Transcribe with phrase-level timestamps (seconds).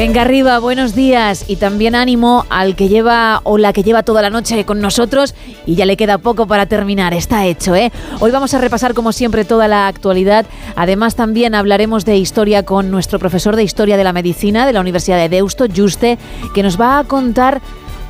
[0.00, 1.44] Venga arriba, buenos días.
[1.46, 5.34] Y también ánimo al que lleva o la que lleva toda la noche con nosotros
[5.66, 7.92] y ya le queda poco para terminar, está hecho, ¿eh?
[8.18, 12.90] Hoy vamos a repasar como siempre toda la actualidad, además también hablaremos de historia con
[12.90, 16.16] nuestro profesor de historia de la medicina de la Universidad de Deusto, Juste,
[16.54, 17.60] que nos va a contar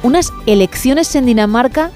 [0.04, 1.90] unas elecciones en Dinamarca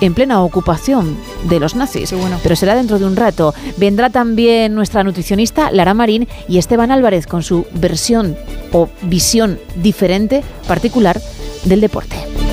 [0.00, 1.16] en plena ocupación
[1.48, 2.12] de los nazis.
[2.12, 2.38] bueno.
[2.42, 3.54] Pero será dentro de un rato.
[3.76, 8.36] Vendrá también nuestra nutricionista Lara Marín y Esteban Álvarez con su versión
[8.72, 11.20] o visión diferente, particular,
[11.64, 12.45] del deporte.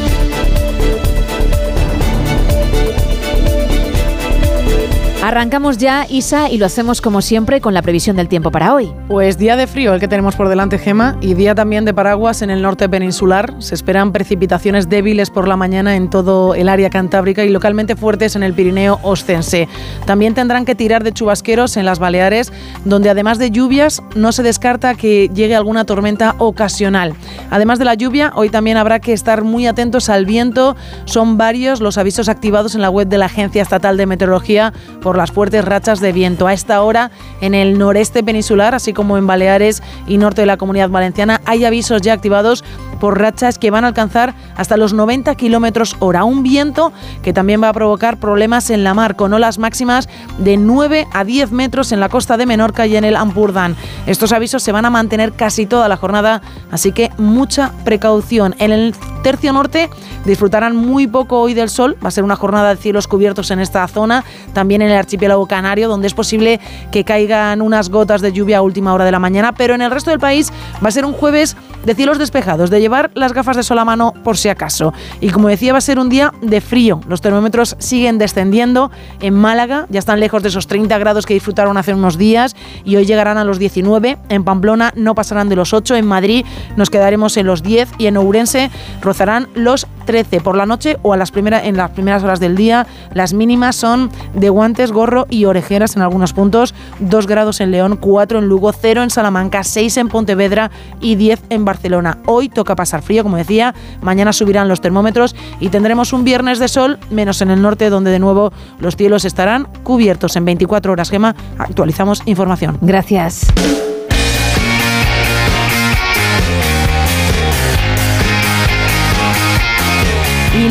[5.25, 8.91] Arrancamos ya, Isa, y lo hacemos como siempre con la previsión del tiempo para hoy.
[9.07, 12.41] Pues día de frío el que tenemos por delante, Gema, y día también de paraguas
[12.41, 13.53] en el norte peninsular.
[13.59, 18.35] Se esperan precipitaciones débiles por la mañana en todo el área cantábrica y localmente fuertes
[18.35, 19.69] en el Pirineo Ostense.
[20.05, 22.51] También tendrán que tirar de chubasqueros en las Baleares,
[22.83, 27.13] donde además de lluvias no se descarta que llegue alguna tormenta ocasional.
[27.49, 30.75] Además de la lluvia, hoy también habrá que estar muy atentos al viento.
[31.05, 35.12] Son varios los avisos activados en la web de la Agencia Estatal de Meteorología por
[35.17, 36.47] las fuertes rachas de viento.
[36.47, 37.11] A esta hora,
[37.41, 41.65] en el noreste peninsular, así como en Baleares y norte de la comunidad valenciana, hay
[41.65, 42.63] avisos ya activados
[43.03, 46.23] por rachas que van a alcanzar hasta los 90 kilómetros hora.
[46.23, 50.55] Un viento que también va a provocar problemas en la mar, con olas máximas de
[50.55, 53.75] 9 a 10 metros en la costa de Menorca y en el Ampurdán.
[54.05, 58.55] Estos avisos se van a mantener casi toda la jornada, así que mucha precaución.
[58.59, 59.89] En el tercio norte
[60.23, 63.59] disfrutarán muy poco hoy del sol, va a ser una jornada de cielos cubiertos en
[63.59, 66.61] esta zona, también en el archipiélago canario, donde es posible
[66.91, 69.91] que caigan unas gotas de lluvia a última hora de la mañana, pero en el
[69.91, 73.57] resto del país va a ser un jueves de cielos despejados, de llevar las gafas
[73.57, 74.93] de sol a mano por si acaso.
[75.21, 77.01] Y como decía, va a ser un día de frío.
[77.07, 78.91] Los termómetros siguen descendiendo.
[79.19, 82.95] En Málaga ya están lejos de esos 30 grados que disfrutaron hace unos días y
[82.95, 84.17] hoy llegarán a los 19.
[84.29, 85.95] En Pamplona no pasarán de los 8.
[85.95, 86.45] En Madrid
[86.75, 88.69] nos quedaremos en los 10 y en Ourense
[89.01, 92.87] rozarán los 13 por la noche o a las en las primeras horas del día.
[93.13, 96.73] Las mínimas son de guantes, gorro y orejeras en algunos puntos.
[96.99, 100.71] 2 grados en León, 4 en Lugo, 0 en Salamanca, 6 en Pontevedra
[101.01, 102.19] y 10 en Barcelona.
[102.25, 103.73] Hoy toca pasar frío, como decía.
[104.01, 108.11] Mañana subirán los termómetros y tendremos un viernes de sol, menos en el norte, donde
[108.11, 111.09] de nuevo los cielos estarán cubiertos en 24 horas.
[111.09, 112.77] Gema, actualizamos información.
[112.81, 113.47] Gracias.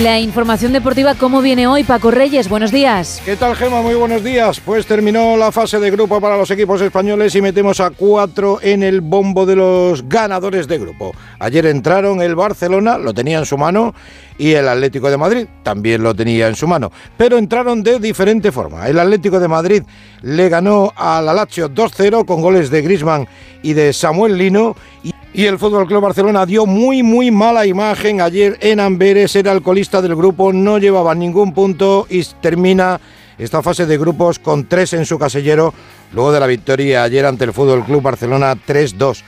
[0.02, 2.48] La información deportiva, ¿cómo viene hoy, Paco Reyes?
[2.48, 3.22] Buenos días.
[3.24, 3.82] ¿Qué tal, Gema?
[3.82, 4.58] Muy buenos días.
[4.58, 8.82] Pues terminó la fase de grupo para los equipos españoles y metemos a cuatro en
[8.82, 11.12] el bombo de los ganadores de grupo.
[11.38, 13.94] Ayer entraron el Barcelona, lo tenía en su mano,
[14.38, 16.90] y el Atlético de Madrid también lo tenía en su mano.
[17.16, 18.88] Pero entraron de diferente forma.
[18.88, 19.82] El Atlético de Madrid
[20.22, 23.28] le ganó al Lazio 2-0 con goles de Grisman
[23.62, 24.74] y de Samuel Lino.
[25.34, 29.34] El Fútbol Club Barcelona dio muy, muy mala imagen ayer en Amberes.
[29.34, 33.00] Era el colista del grupo, no llevaba ningún punto y termina
[33.38, 35.72] esta fase de grupos con tres en su casillero
[36.12, 39.22] luego de la victoria ayer ante el Fútbol Club Barcelona 3-2.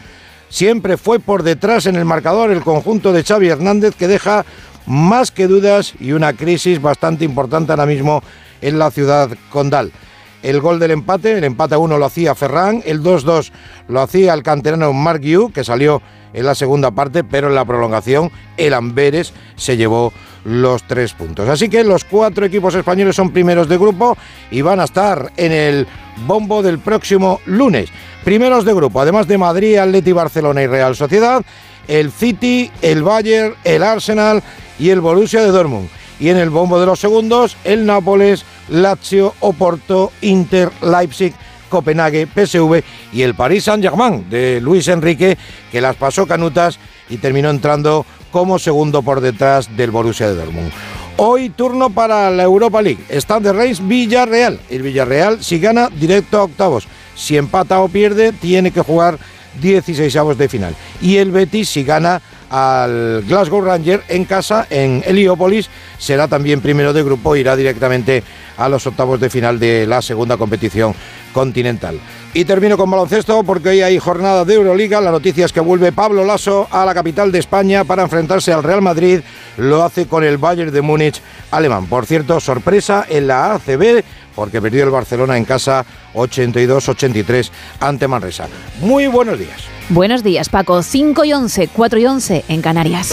[0.50, 4.44] Siempre fue por detrás en el marcador el conjunto de Xavi Hernández que deja
[4.84, 8.22] más que dudas y una crisis bastante importante ahora mismo
[8.60, 9.91] en la ciudad condal
[10.44, 13.50] el gol del empate, el empate a uno lo hacía Ferran, el 2-2
[13.88, 16.03] lo hacía el canterano Mark Yu, que salió
[16.34, 20.12] en la segunda parte, pero en la prolongación el Amberes se llevó
[20.44, 21.49] los tres puntos.
[21.49, 24.19] Así que los cuatro equipos españoles son primeros de grupo
[24.50, 25.87] y van a estar en el
[26.27, 27.88] bombo del próximo lunes.
[28.22, 31.43] Primeros de grupo, además de Madrid, Atleti, Barcelona y Real Sociedad,
[31.88, 34.43] el City, el Bayern, el Arsenal
[34.79, 35.88] y el Borussia de Dortmund.
[36.20, 41.34] Y en el bombo de los segundos, el Nápoles, Lazio, Oporto, Inter, Leipzig,
[41.69, 42.82] Copenhague, PSV
[43.12, 45.37] y el Paris Saint-Germain de Luis Enrique,
[45.72, 46.78] que las pasó canutas
[47.08, 50.72] y terminó entrando como segundo por detrás del Borussia de Dortmund.
[51.16, 53.05] Hoy turno para la Europa League.
[53.08, 54.61] Está de Reims Villarreal.
[54.69, 56.88] El Villarreal si gana directo a octavos.
[57.14, 59.19] Si empata o pierde tiene que jugar
[59.60, 60.75] 16 de final.
[61.00, 62.20] Y el Betis, si gana
[62.55, 65.69] al Glasgow Ranger en casa, en Heliópolis,
[65.99, 68.23] será también primero de grupo, irá directamente
[68.56, 70.95] a los octavos de final de la segunda competición
[71.33, 71.99] continental.
[72.33, 75.01] Y termino con baloncesto porque hoy hay jornada de Euroliga.
[75.01, 78.62] La noticia es que vuelve Pablo Lasso a la capital de España para enfrentarse al
[78.62, 79.21] Real Madrid.
[79.56, 81.21] Lo hace con el Bayern de Múnich
[81.51, 81.87] alemán.
[81.87, 84.05] Por cierto, sorpresa en la ACB
[84.37, 85.85] porque perdió el Barcelona en casa
[86.15, 88.47] 82-83 ante Manresa.
[88.81, 89.74] Muy buenos días.
[89.90, 90.82] Buenos días, Paco.
[90.82, 93.10] 5 y 11, 4 y 11 en Canarias.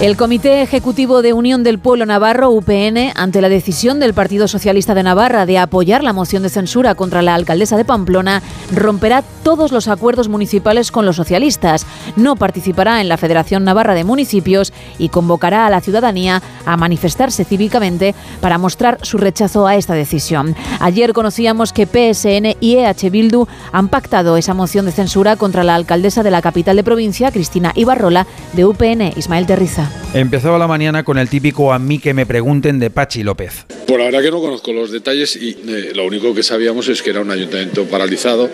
[0.00, 4.94] El Comité Ejecutivo de Unión del Pueblo Navarro, UPN, ante la decisión del Partido Socialista
[4.94, 8.40] de Navarra de apoyar la moción de censura contra la alcaldesa de Pamplona,
[8.72, 11.84] romperá todos los acuerdos municipales con los socialistas,
[12.14, 17.44] no participará en la Federación Navarra de Municipios y convocará a la ciudadanía a manifestarse
[17.44, 20.54] cívicamente para mostrar su rechazo a esta decisión.
[20.78, 25.74] Ayer conocíamos que PSN y EH Bildu han pactado esa moción de censura contra la
[25.74, 29.87] alcaldesa de la capital de provincia, Cristina Ibarrola, de UPN, Ismael Terriza.
[30.14, 33.66] Empezaba la mañana con el típico a mí que me pregunten de Pachi López.
[33.86, 37.02] Por la verdad que no conozco los detalles y eh, lo único que sabíamos es
[37.02, 38.50] que era un ayuntamiento paralizado,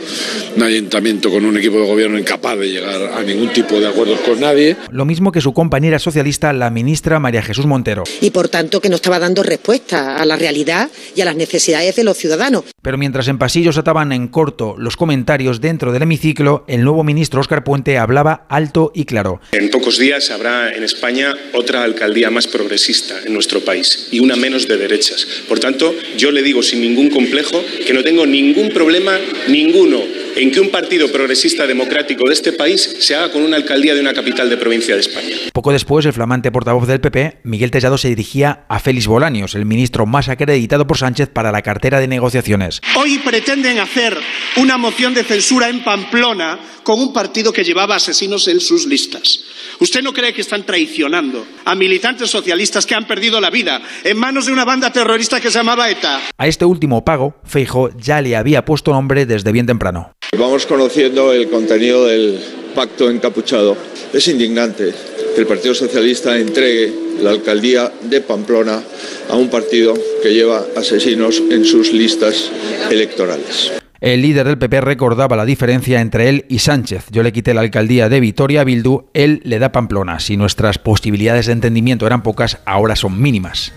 [0.56, 4.20] un ayuntamiento con un equipo de gobierno incapaz de llegar a ningún tipo de acuerdos
[4.20, 4.76] con nadie.
[4.90, 8.04] Lo mismo que su compañera socialista, la ministra María Jesús Montero.
[8.20, 11.96] Y por tanto que no estaba dando respuesta a la realidad y a las necesidades
[11.96, 12.64] de los ciudadanos.
[12.82, 17.40] Pero mientras en pasillos ataban en corto los comentarios dentro del hemiciclo, el nuevo ministro
[17.40, 19.40] Óscar Puente hablaba alto y claro.
[19.52, 24.36] En pocos días habrá en España otra alcaldía más progresista en nuestro país y una
[24.36, 25.26] menos de derechas.
[25.48, 29.18] Por tanto, yo le digo sin ningún complejo que no tengo ningún problema,
[29.48, 30.02] ninguno,
[30.36, 34.00] en que un partido progresista democrático de este país se haga con una alcaldía de
[34.00, 35.36] una capital de provincia de España.
[35.52, 39.66] Poco después, el flamante portavoz del PP, Miguel Tellado, se dirigía a Félix Bolaños, el
[39.66, 42.80] ministro más acreditado por Sánchez para la cartera de negociaciones.
[42.96, 44.16] Hoy pretenden hacer
[44.56, 49.40] una moción de censura en Pamplona con un partido que llevaba asesinos en sus listas.
[49.80, 54.16] ¿Usted no cree que están traicionando a militantes socialistas que han perdido la vida en
[54.16, 56.20] manos de una banda terrorista que se llamaba ETA?
[56.36, 60.12] A este último pago, Feijo ya le había puesto nombre desde bien temprano.
[60.38, 62.40] Vamos conociendo el contenido del
[62.74, 63.76] pacto encapuchado.
[64.12, 64.92] Es indignante
[65.34, 68.82] que el Partido Socialista entregue la alcaldía de Pamplona
[69.28, 72.50] a un partido que lleva asesinos en sus listas
[72.90, 73.72] electorales.
[74.00, 77.06] El líder del PP recordaba la diferencia entre él y Sánchez.
[77.10, 80.20] Yo le quité la alcaldía de Vitoria a Bildu, él le da Pamplona.
[80.20, 83.72] Si nuestras posibilidades de entendimiento eran pocas, ahora son mínimas.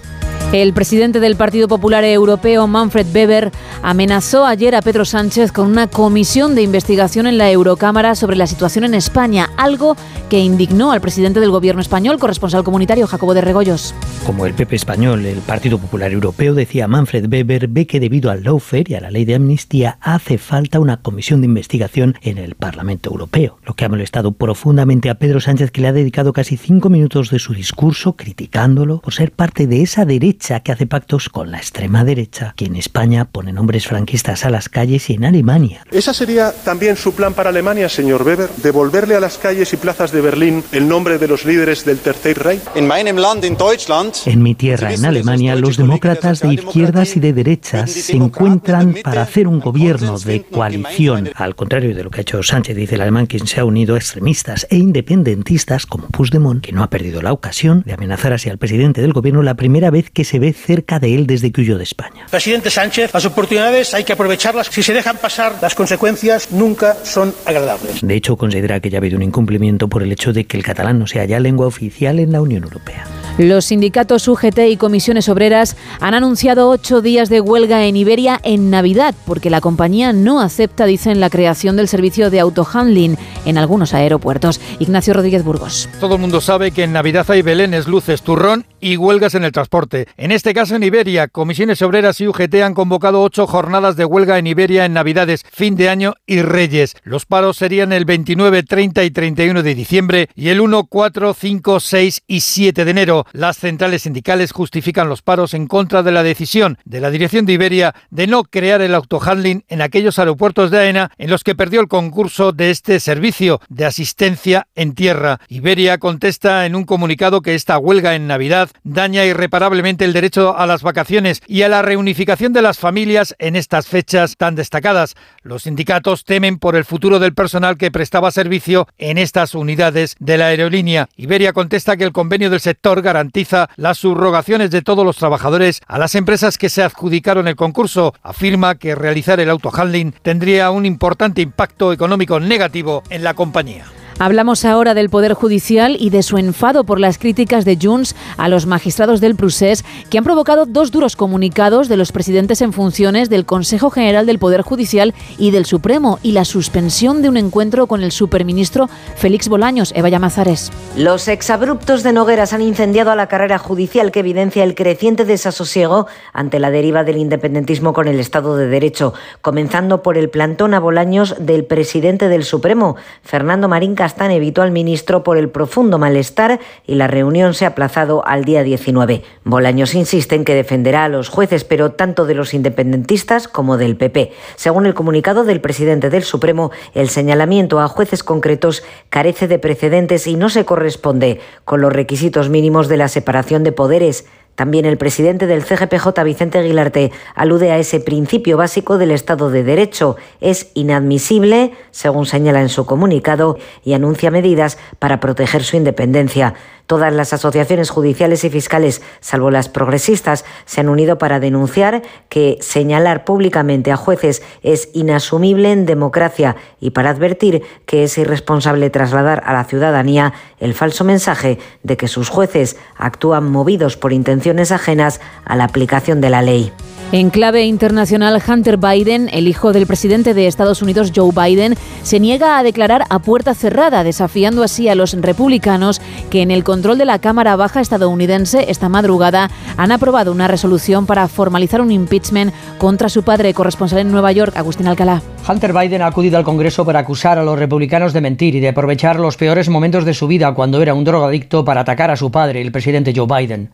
[0.53, 3.51] El presidente del Partido Popular Europeo, Manfred Weber,
[3.83, 8.47] amenazó ayer a Pedro Sánchez con una comisión de investigación en la Eurocámara sobre la
[8.47, 9.97] situación en España, algo
[10.29, 13.94] que indignó al presidente del gobierno español, corresponsal comunitario Jacobo de Regoyos.
[14.25, 18.44] Como el PP español, el Partido Popular Europeo, decía Manfred Weber, ve que debido al
[18.44, 22.55] lawfare y a la ley de amnistía hace falta una comisión de investigación en el
[22.55, 26.55] Parlamento Europeo, lo que ha molestado profundamente a Pedro Sánchez, que le ha dedicado casi
[26.55, 31.29] cinco minutos de su discurso criticándolo por ser parte de esa derecha que hace pactos
[31.29, 35.25] con la extrema derecha, que en España pone nombres franquistas a las calles y en
[35.25, 35.83] Alemania.
[35.91, 38.49] ¿Esa sería también su plan para Alemania, señor Weber?
[38.57, 42.39] ¿Devolverle a las calles y plazas de Berlín el nombre de los líderes del Tercer
[42.39, 42.61] Reich?
[42.75, 49.23] En mi tierra, en Alemania, los demócratas de izquierdas y de derechas se encuentran para
[49.23, 51.29] hacer un gobierno de coalición.
[51.35, 53.95] Al contrario de lo que ha hecho Sánchez, dice el alemán, quien se ha unido
[53.95, 58.49] a extremistas e independentistas como Puigdemont, que no ha perdido la ocasión de amenazar así
[58.49, 61.62] al presidente del gobierno la primera vez que se ve cerca de él desde que
[61.62, 62.25] huyó de España.
[62.29, 64.68] Presidente Sánchez, las oportunidades hay que aprovecharlas.
[64.68, 68.01] Si se dejan pasar, las consecuencias nunca son agradables.
[68.01, 70.63] De hecho, considera que ya ha habido un incumplimiento por el hecho de que el
[70.63, 73.06] catalán no sea ya lengua oficial en la Unión Europea.
[73.37, 78.71] Los sindicatos UGT y comisiones obreras han anunciado ocho días de huelga en Iberia en
[78.71, 83.94] Navidad, porque la compañía no acepta, dicen, la creación del servicio de autohandling en algunos
[83.94, 84.59] aeropuertos.
[84.80, 85.87] Ignacio Rodríguez Burgos.
[85.99, 89.51] Todo el mundo sabe que en Navidad hay belenes, luces, turrón y huelgas en el
[89.51, 90.07] transporte.
[90.19, 94.40] En este caso, en Iberia, comisiones obreras y UGT han convocado ocho jornadas de huelga
[94.40, 96.95] en Iberia en Navidades, fin de año y Reyes.
[97.04, 101.80] Los paros serían el 29, 30 y 31 de diciembre y el 1, 4, 5,
[101.80, 103.28] 6 y 7 de enero.
[103.31, 107.54] Las centrales sindicales justifican los paros en contra de la decisión de la dirección de
[107.54, 111.80] Iberia de no crear el autohandling en aquellos aeropuertos de AENA en los que perdió
[111.80, 115.42] el concurso de este servicio de asistencia en tierra.
[115.47, 120.66] Iberia contesta en un comunicado que esta huelga en Navidad daña irreparablemente el derecho a
[120.66, 125.16] las vacaciones y a la reunificación de las familias en estas fechas tan destacadas.
[125.44, 130.37] Los sindicatos temen por el futuro del personal que prestaba servicio en estas unidades de
[130.37, 131.09] la aerolínea.
[131.16, 135.99] Iberia contesta que el convenio del sector garantiza las subrogaciones de todos los trabajadores a
[135.99, 138.14] las empresas que se adjudicaron el concurso.
[138.23, 143.85] Afirma que realizar el autohandling tendría un importante impacto económico negativo en la compañía.
[144.19, 148.50] Hablamos ahora del Poder Judicial y de su enfado por las críticas de Junts a
[148.50, 153.30] los magistrados del Prusés, que han provocado dos duros comunicados de los presidentes en funciones
[153.30, 157.86] del Consejo General del Poder Judicial y del Supremo y la suspensión de un encuentro
[157.86, 159.94] con el superministro Félix Bolaños.
[159.95, 160.71] Eva Llamazares.
[160.95, 166.07] Los exabruptos de Nogueras han incendiado a la carrera judicial que evidencia el creciente desasosiego
[166.33, 170.80] ante la deriva del independentismo con el Estado de Derecho, comenzando por el plantón a
[170.80, 176.61] Bolaños del presidente del Supremo, Fernando Marín Castán evitó al ministro por el profundo malestar
[176.85, 179.21] y la reunión se ha aplazado al día 19.
[179.44, 183.97] Bolaños insiste en que defenderá a los jueces, pero tanto de los independentistas como del
[183.97, 184.31] PP.
[184.56, 190.26] Según el comunicado del presidente del Supremo, el señalamiento a jueces concretos carece de precedentes
[190.26, 194.26] y no se corresponde con los requisitos mínimos de la separación de poderes.
[194.57, 199.64] También el presidente del CGPJ, Vicente Aguilarte, alude a ese principio básico del Estado de
[199.64, 200.16] Derecho.
[200.42, 206.56] Es inadmisible, según señala en su comunicado, y anuncia medidas para proteger su independencia.
[206.87, 212.57] Todas las asociaciones judiciales y fiscales, salvo las progresistas, se han unido para denunciar que
[212.61, 219.44] señalar públicamente a jueces es inasumible en democracia y para advertir que es irresponsable trasladar
[219.45, 225.19] a la ciudadanía el falso mensaje de que sus jueces actúan movidos por intenciones ajenas
[225.44, 226.71] a la aplicación de la ley.
[227.14, 232.19] En clave internacional, Hunter Biden, el hijo del presidente de Estados Unidos Joe Biden, se
[232.19, 236.97] niega a declarar a puerta cerrada, desafiando así a los republicanos que en el control
[236.97, 242.54] de la Cámara Baja estadounidense esta madrugada han aprobado una resolución para formalizar un impeachment
[242.78, 245.21] contra su padre, corresponsal en Nueva York, Agustín Alcalá.
[245.47, 248.68] Hunter Biden ha acudido al Congreso para acusar a los republicanos de mentir y de
[248.68, 252.30] aprovechar los peores momentos de su vida cuando era un drogadicto para atacar a su
[252.31, 253.69] padre, el presidente Joe Biden.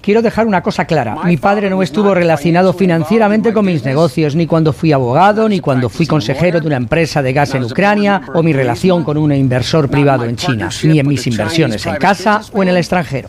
[0.00, 1.16] Quiero dejar una cosa clara.
[1.24, 5.88] Mi padre no estuvo relacionado financieramente con mis negocios, ni cuando fui abogado, ni cuando
[5.88, 9.88] fui consejero de una empresa de gas en Ucrania, o mi relación con un inversor
[9.88, 13.28] privado en China, ni en mis inversiones en casa o en el extranjero.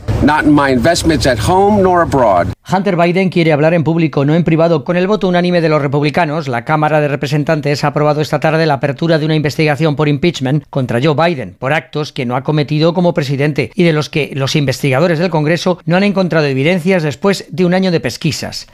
[2.70, 4.84] Hunter Biden quiere hablar en público, no en privado.
[4.84, 8.66] Con el voto unánime de los republicanos, la Cámara de Representantes ha aprobado esta tarde
[8.66, 12.44] la apertura de una investigación por impeachment contra Joe Biden por actos que no ha
[12.44, 17.04] cometido como presidente y de los que los investigadores del Congreso no han encontrado evidencias
[17.04, 18.68] después de un año de pesquisas.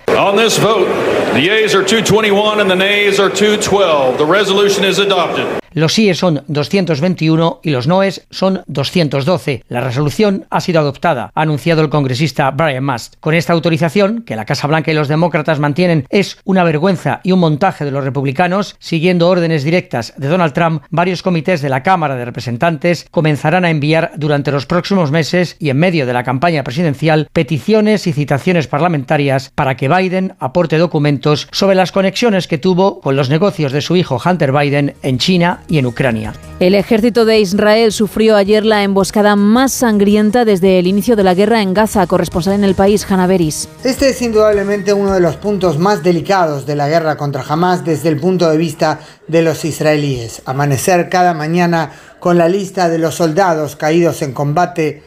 [1.34, 4.18] The yeas are 221 and the nays are 212.
[4.18, 5.48] The resolution is adopted.
[5.76, 9.64] Los síes son 221 y los noes son 212.
[9.70, 13.16] La resolución ha sido adoptada, ha anunciado el congresista Brian Mast.
[13.20, 17.32] Con esta autorización, que la Casa Blanca y los demócratas mantienen, es una vergüenza y
[17.32, 21.82] un montaje de los republicanos, siguiendo órdenes directas de Donald Trump, varios comités de la
[21.82, 26.24] Cámara de Representantes comenzarán a enviar durante los próximos meses y en medio de la
[26.24, 32.58] campaña presidencial peticiones y citaciones parlamentarias para que Biden aporte documentos sobre las conexiones que
[32.58, 36.34] tuvo con los negocios de su hijo Hunter Biden en China y en Ucrania.
[36.60, 41.34] El ejército de Israel sufrió ayer la emboscada más sangrienta desde el inicio de la
[41.34, 43.68] guerra en Gaza, corresponsal en el país, Hanaveris.
[43.84, 48.10] Este es indudablemente uno de los puntos más delicados de la guerra contra Hamas desde
[48.10, 50.42] el punto de vista de los israelíes.
[50.46, 55.04] Amanecer cada mañana con la lista de los soldados caídos en combate,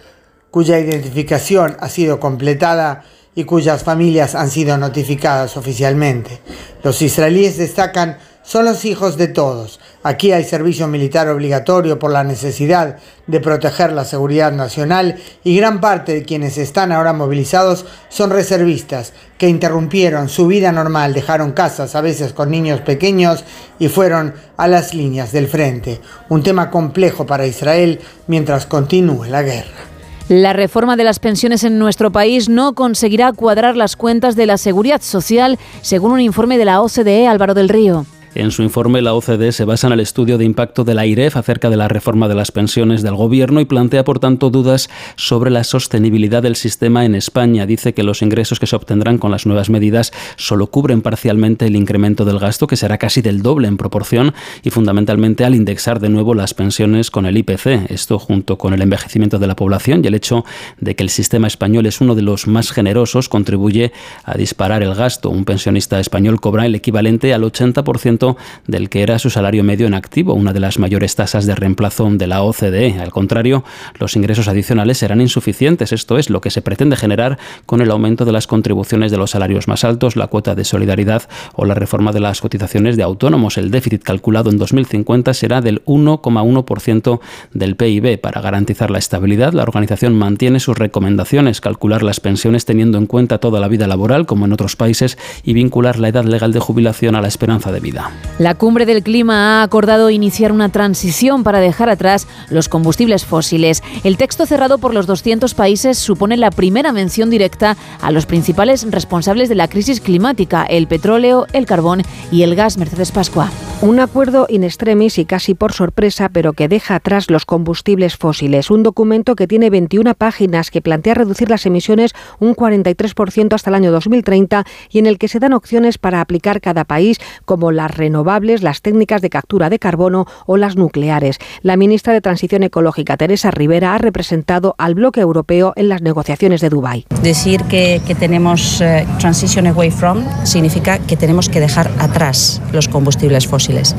[0.50, 3.04] cuya identificación ha sido completada
[3.36, 6.40] y cuyas familias han sido notificadas oficialmente.
[6.82, 8.16] Los israelíes destacan
[8.46, 9.80] son los hijos de todos.
[10.04, 15.80] Aquí hay servicio militar obligatorio por la necesidad de proteger la seguridad nacional y gran
[15.80, 21.96] parte de quienes están ahora movilizados son reservistas que interrumpieron su vida normal, dejaron casas
[21.96, 23.44] a veces con niños pequeños
[23.80, 26.00] y fueron a las líneas del frente.
[26.28, 29.95] Un tema complejo para Israel mientras continúe la guerra.
[30.28, 34.58] La reforma de las pensiones en nuestro país no conseguirá cuadrar las cuentas de la
[34.58, 38.06] seguridad social, según un informe de la OCDE Álvaro del Río.
[38.36, 41.38] En su informe, la OCDE se basa en el estudio de impacto de la IREF
[41.38, 45.50] acerca de la reforma de las pensiones del Gobierno y plantea, por tanto, dudas sobre
[45.50, 47.64] la sostenibilidad del sistema en España.
[47.64, 51.76] Dice que los ingresos que se obtendrán con las nuevas medidas solo cubren parcialmente el
[51.76, 56.10] incremento del gasto, que será casi del doble en proporción, y fundamentalmente al indexar de
[56.10, 57.90] nuevo las pensiones con el IPC.
[57.90, 60.44] Esto junto con el envejecimiento de la población y el hecho
[60.78, 63.92] de que el sistema español es uno de los más generosos contribuye
[64.24, 65.30] a disparar el gasto.
[65.30, 68.25] Un pensionista español cobra el equivalente al 80%
[68.66, 72.06] del que era su salario medio en activo, una de las mayores tasas de reemplazo
[72.10, 73.00] de la OCDE.
[73.00, 73.64] Al contrario,
[73.98, 78.24] los ingresos adicionales serán insuficientes, esto es lo que se pretende generar con el aumento
[78.24, 81.22] de las contribuciones de los salarios más altos, la cuota de solidaridad
[81.54, 83.58] o la reforma de las cotizaciones de autónomos.
[83.58, 87.20] El déficit calculado en 2050 será del 1,1%
[87.52, 88.20] del PIB.
[88.20, 93.38] Para garantizar la estabilidad, la organización mantiene sus recomendaciones, calcular las pensiones teniendo en cuenta
[93.38, 97.14] toda la vida laboral, como en otros países, y vincular la edad legal de jubilación
[97.14, 98.12] a la esperanza de vida.
[98.38, 103.82] La cumbre del clima ha acordado iniciar una transición para dejar atrás los combustibles fósiles.
[104.04, 108.86] El texto cerrado por los 200 países supone la primera mención directa a los principales
[108.90, 112.76] responsables de la crisis climática, el petróleo, el carbón y el gas.
[112.76, 113.50] Mercedes Pascua.
[113.82, 118.70] Un acuerdo in extremis y casi por sorpresa, pero que deja atrás los combustibles fósiles.
[118.70, 123.74] Un documento que tiene 21 páginas que plantea reducir las emisiones un 43% hasta el
[123.74, 127.94] año 2030 y en el que se dan opciones para aplicar cada país, como las
[128.06, 131.38] renovables, las técnicas de captura de carbono o las nucleares.
[131.62, 136.60] La ministra de Transición Ecológica, Teresa Rivera, ha representado al bloque europeo en las negociaciones
[136.60, 137.04] de Dubái.
[137.22, 142.86] Decir que, que tenemos eh, transition away from significa que tenemos que dejar atrás los
[142.86, 143.96] combustibles fósiles.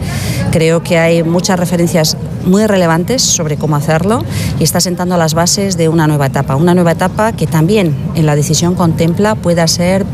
[0.51, 4.23] Creo que hay muchas referencias muy relevantes sobre cómo hacerlo
[4.57, 8.25] y está sentando las bases de una nueva etapa, una nueva etapa que también en
[8.25, 10.05] la decisión contempla pueda ser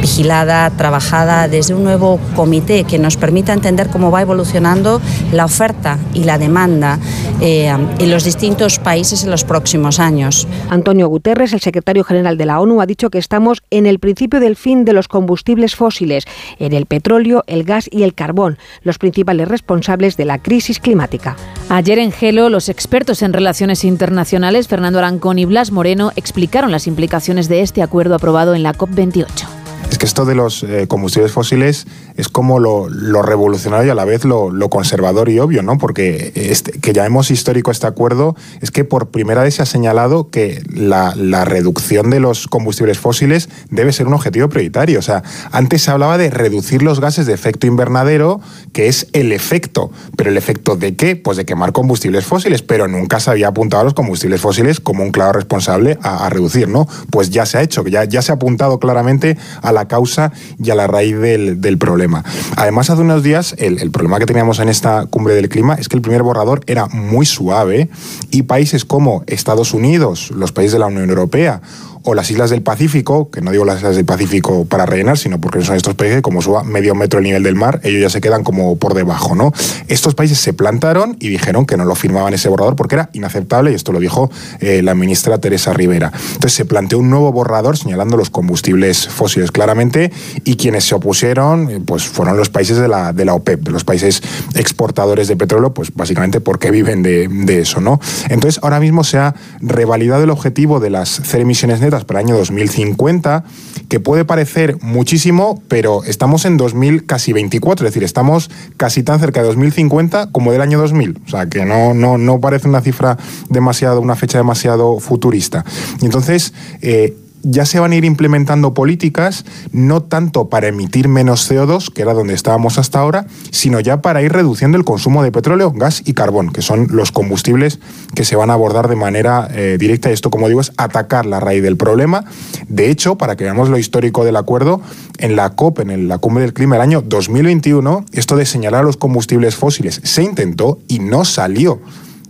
[0.00, 5.00] vigilada, trabajada desde un nuevo comité que nos permita entender cómo va evolucionando
[5.32, 6.98] la oferta y la demanda
[7.40, 10.46] eh, en los distintos países en los próximos años.
[10.70, 14.40] Antonio Guterres, el secretario general de la ONU, ha dicho que estamos en el principio
[14.40, 16.24] del fin de los combustibles fósiles,
[16.58, 21.36] en el petróleo, el gas y el carbón, los principales responsables de la crisis climática.
[21.68, 26.86] Ayer en Gelo, los expertos en relaciones internacionales, Fernando Arancón y Blas Moreno, explicaron las
[26.86, 29.57] implicaciones de este acuerdo aprobado en la COP28
[29.90, 32.88] es que esto de los eh, combustibles fósiles es como lo,
[33.22, 35.78] revolucionario y a la vez lo, conservador y obvio, ¿no?
[35.78, 40.30] Porque este, que llamemos histórico este acuerdo es que por primera vez se ha señalado
[40.30, 41.14] que la,
[41.44, 44.98] reducción de los combustibles fósiles debe ser un objetivo prioritario.
[44.98, 48.40] O sea, antes se hablaba de reducir los gases de efecto invernadero,
[48.72, 49.90] que es el efecto.
[50.16, 51.16] ¿Pero el efecto de qué?
[51.16, 55.02] Pues de quemar combustibles fósiles, pero nunca se había apuntado a los combustibles fósiles como
[55.02, 56.86] un claro responsable a, reducir, ¿no?
[57.10, 60.32] Pues ya se ha hecho, ya, ya se ha apuntado claramente a la causa
[60.62, 62.24] y a la raíz del, problema.
[62.56, 65.96] Además, hace unos días, el, problema que teníamos en esta cumbre del clima es que
[65.96, 67.88] el primer borrador era muy suave
[68.30, 71.60] y países como Estados Unidos, los países de la Unión Europea
[72.08, 75.38] o las islas del Pacífico, que no digo las islas del Pacífico para rellenar, sino
[75.38, 78.22] porque son estos países como suba medio metro el nivel del mar, ellos ya se
[78.22, 79.52] quedan como por debajo, ¿no?
[79.88, 83.72] Estos países se plantaron y dijeron que no lo firmaban ese borrador porque era inaceptable,
[83.72, 86.10] y esto lo dijo eh, la ministra Teresa Rivera.
[86.28, 90.10] Entonces se planteó un nuevo borrador señalando los combustibles fósiles claramente
[90.44, 93.70] y quienes se opusieron eh, pues fueron los países de la, de la OPEP, de
[93.70, 94.22] los países
[94.54, 98.00] exportadores de petróleo, pues básicamente porque viven de, de eso, ¿no?
[98.30, 102.26] Entonces ahora mismo se ha revalidado el objetivo de las cero emisiones netas para el
[102.26, 103.44] año 2050,
[103.88, 109.20] que puede parecer muchísimo, pero estamos en 2000 casi 24, es decir, estamos casi tan
[109.20, 111.20] cerca de 2050 como del año 2000.
[111.26, 115.64] O sea, que no, no, no parece una cifra demasiado, una fecha demasiado futurista.
[116.00, 121.50] Y entonces, eh, ya se van a ir implementando políticas no tanto para emitir menos
[121.50, 125.32] CO2, que era donde estábamos hasta ahora, sino ya para ir reduciendo el consumo de
[125.32, 127.78] petróleo, gas y carbón, que son los combustibles
[128.14, 130.10] que se van a abordar de manera eh, directa.
[130.10, 132.24] Y esto, como digo, es atacar la raíz del problema.
[132.68, 134.80] De hecho, para que veamos lo histórico del acuerdo,
[135.18, 138.96] en la COP, en la Cumbre del Clima del año 2021, esto de señalar los
[138.96, 141.80] combustibles fósiles se intentó y no salió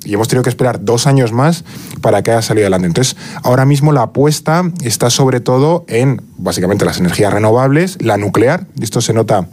[0.04, 1.64] y hemos tenido que esperar dos años más
[2.00, 2.86] para que haya salido adelante.
[2.86, 8.66] Entonces, ahora mismo la apuesta está sobre todo en, básicamente, las energías renovables, la nuclear,
[8.80, 9.48] esto se nota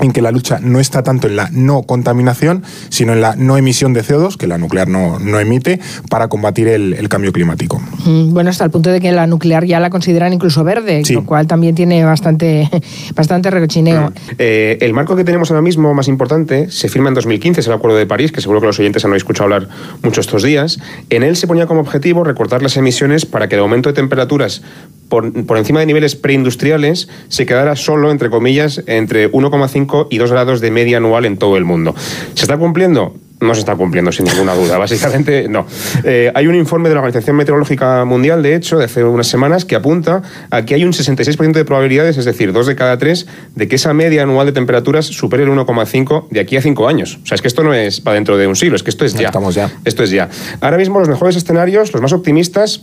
[0.00, 3.56] en que la lucha no está tanto en la no contaminación, sino en la no
[3.56, 7.80] emisión de CO2, que la nuclear no, no emite, para combatir el, cambio climático.
[8.04, 11.24] Mm, bueno, hasta el punto de que la nuclear ya la consideran incluso verde, lo
[11.24, 12.68] cual también tiene bastante,
[13.14, 14.10] bastante recochineo.
[14.10, 14.14] Mm.
[14.38, 17.72] Eh, el marco que tenemos ahora mismo más importante se firma en 2015, es el
[17.72, 19.68] Acuerdo de París, que seguro que los oyentes han escuchado hablar
[20.02, 20.78] mucho estos días.
[21.08, 24.62] En él se ponía como objetivo recortar las emisiones para que el aumento de temperaturas
[25.08, 30.30] por, por encima de niveles preindustriales se quedara solo, entre comillas, entre 1,5 y 2
[30.30, 31.94] grados de media anual en todo el mundo.
[32.34, 33.14] ¿Se está cumpliendo?
[33.40, 34.78] No se está cumpliendo, sin ninguna duda.
[34.78, 35.66] Básicamente, no.
[36.02, 39.64] Eh, hay un informe de la Organización Meteorológica Mundial, de hecho, de hace unas semanas,
[39.64, 43.26] que apunta a que hay un 66% de probabilidades, es decir, dos de cada tres,
[43.54, 47.20] de que esa media anual de temperaturas supere el 1,5 de aquí a cinco años.
[47.22, 49.04] O sea, es que esto no es para dentro de un siglo, es que esto
[49.04, 49.26] es ya.
[49.26, 49.70] Estamos ya.
[49.84, 50.28] Esto es ya.
[50.60, 52.82] Ahora mismo los mejores escenarios, los más optimistas,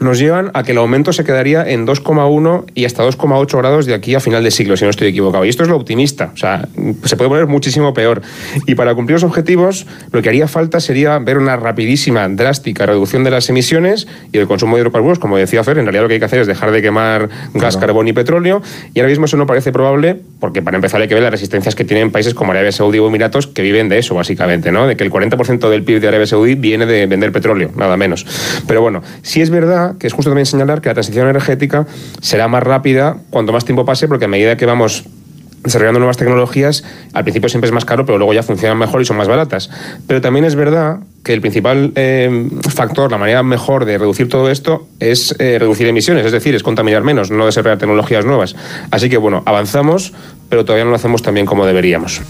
[0.00, 3.94] nos llevan a que el aumento se quedaría en 2,1 y hasta 2,8 grados de
[3.94, 5.44] aquí a final de siglo, si no estoy equivocado.
[5.44, 6.68] Y esto es lo optimista, o sea,
[7.04, 8.22] se puede poner muchísimo peor.
[8.66, 13.24] Y para cumplir los objetivos, lo que haría falta sería ver una rapidísima, drástica reducción
[13.24, 15.18] de las emisiones y del consumo de hidrocarburos.
[15.18, 17.76] Como decía Fer, en realidad lo que hay que hacer es dejar de quemar gas,
[17.76, 18.62] carbón y petróleo.
[18.94, 21.74] Y ahora mismo eso no parece probable, porque para empezar hay que ver las resistencias
[21.74, 24.86] que tienen países como Arabia Saudí o Emiratos que viven de eso, básicamente, ¿no?
[24.86, 28.26] De que el 40% del PIB de Arabia Saudí viene de vender petróleo, nada menos.
[28.66, 31.86] Pero bueno, si es verdad que es justo también señalar que la transición energética
[32.20, 35.04] será más rápida cuanto más tiempo pase, porque a medida que vamos
[35.62, 39.04] desarrollando nuevas tecnologías, al principio siempre es más caro, pero luego ya funcionan mejor y
[39.04, 39.70] son más baratas.
[40.06, 44.50] Pero también es verdad que el principal eh, factor, la manera mejor de reducir todo
[44.50, 48.56] esto es eh, reducir emisiones, es decir, es contaminar menos, no desarrollar tecnologías nuevas.
[48.90, 50.12] Así que bueno, avanzamos,
[50.48, 52.22] pero todavía no lo hacemos tan bien como deberíamos.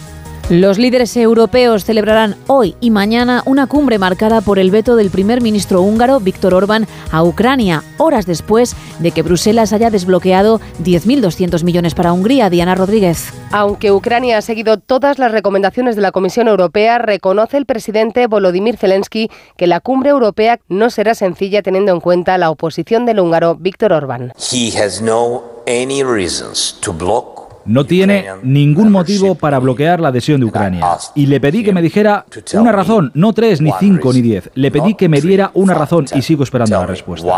[0.50, 5.42] Los líderes europeos celebrarán hoy y mañana una cumbre marcada por el veto del primer
[5.42, 11.94] ministro húngaro Víctor Orbán a Ucrania, horas después de que Bruselas haya desbloqueado 10.200 millones
[11.94, 12.48] para Hungría.
[12.48, 13.30] Diana Rodríguez.
[13.52, 18.78] Aunque Ucrania ha seguido todas las recomendaciones de la Comisión Europea, reconoce el presidente Volodymyr
[18.78, 23.54] Zelensky que la cumbre europea no será sencilla teniendo en cuenta la oposición del húngaro
[23.54, 24.32] Víctor Orbán.
[25.02, 25.42] No
[27.85, 30.87] tiene ningún motivo para bloquear la adhesión de Ucrania.
[31.14, 34.50] Y le pedí que me dijera una razón, no tres, ni cinco, ni diez.
[34.54, 37.28] Le pedí que me diera una razón y sigo esperando la respuesta.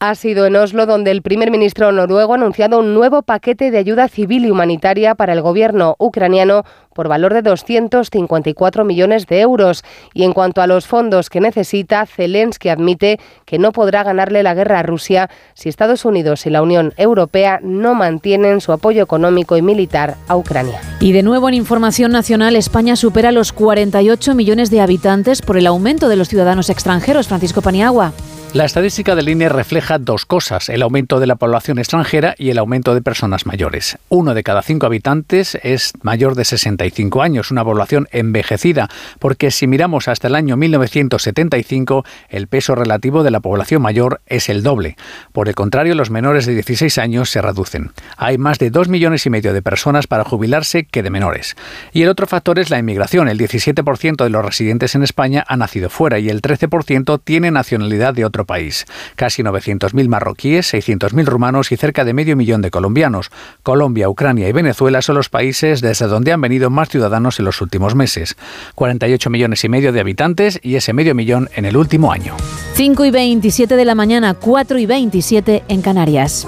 [0.00, 3.78] Ha sido en Oslo donde el primer ministro noruego ha anunciado un nuevo paquete de
[3.78, 9.82] ayuda civil y humanitaria para el gobierno ucraniano por valor de 254 millones de euros.
[10.12, 14.54] Y en cuanto a los fondos que necesita, Zelensky admite que no podrá ganarle la
[14.54, 19.56] guerra a Rusia si Estados Unidos y la Unión Europea no mantienen su apoyo económico
[19.56, 20.80] y militar a Ucrania.
[21.00, 25.66] Y de nuevo en información nacional, España supera los 48 millones de habitantes por el
[25.66, 27.28] aumento de los ciudadanos extranjeros.
[27.28, 28.01] Francisco Paniagua.
[28.02, 28.41] Пока!
[28.54, 32.58] La estadística del INE refleja dos cosas, el aumento de la población extranjera y el
[32.58, 33.96] aumento de personas mayores.
[34.10, 39.66] Uno de cada cinco habitantes es mayor de 65 años, una población envejecida, porque si
[39.66, 44.98] miramos hasta el año 1975, el peso relativo de la población mayor es el doble.
[45.32, 47.92] Por el contrario, los menores de 16 años se reducen.
[48.18, 51.56] Hay más de 2 millones y medio de personas para jubilarse que de menores.
[51.94, 53.28] Y el otro factor es la inmigración.
[53.30, 58.12] El 17% de los residentes en España ha nacido fuera y el 13% tiene nacionalidad
[58.12, 58.86] de otro país.
[59.16, 63.30] Casi 900.000 marroquíes, 600.000 rumanos y cerca de medio millón de colombianos.
[63.62, 67.60] Colombia, Ucrania y Venezuela son los países desde donde han venido más ciudadanos en los
[67.60, 68.36] últimos meses.
[68.74, 72.36] 48 millones y medio de habitantes y ese medio millón en el último año.
[72.74, 76.46] 5 y 27 de la mañana, 4 y 27 en Canarias.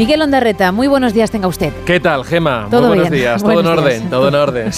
[0.00, 1.74] Miguel Ondarreta, muy buenos días tenga usted.
[1.84, 2.68] ¿Qué tal, Gema?
[2.70, 4.70] muy buenos días, todo en orden, todo en orden.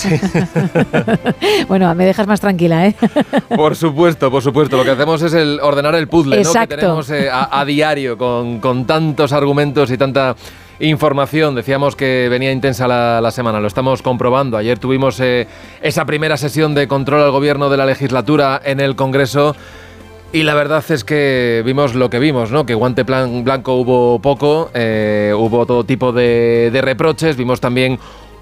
[1.68, 2.96] bueno, me dejas más tranquila, ¿eh?
[3.56, 4.76] por supuesto, por supuesto.
[4.76, 6.52] Lo que hacemos es el ordenar el puzzle ¿no?
[6.52, 10.34] que tenemos eh, a, diario con, con tantos argumentos y tanta
[10.80, 11.54] información.
[11.54, 14.56] Decíamos que venía intensa la, semana, lo estamos comprobando.
[14.56, 15.46] Ayer tuvimos eh,
[15.82, 19.54] esa primera sesión de control al gobierno de la legislatura en el Congreso.
[20.32, 22.64] Y la verdad es que vimos lo que vimos, ¿no?
[22.64, 27.98] Que guante blanco hubo poco, eh, hubo todo tipo de, de reproches, vimos también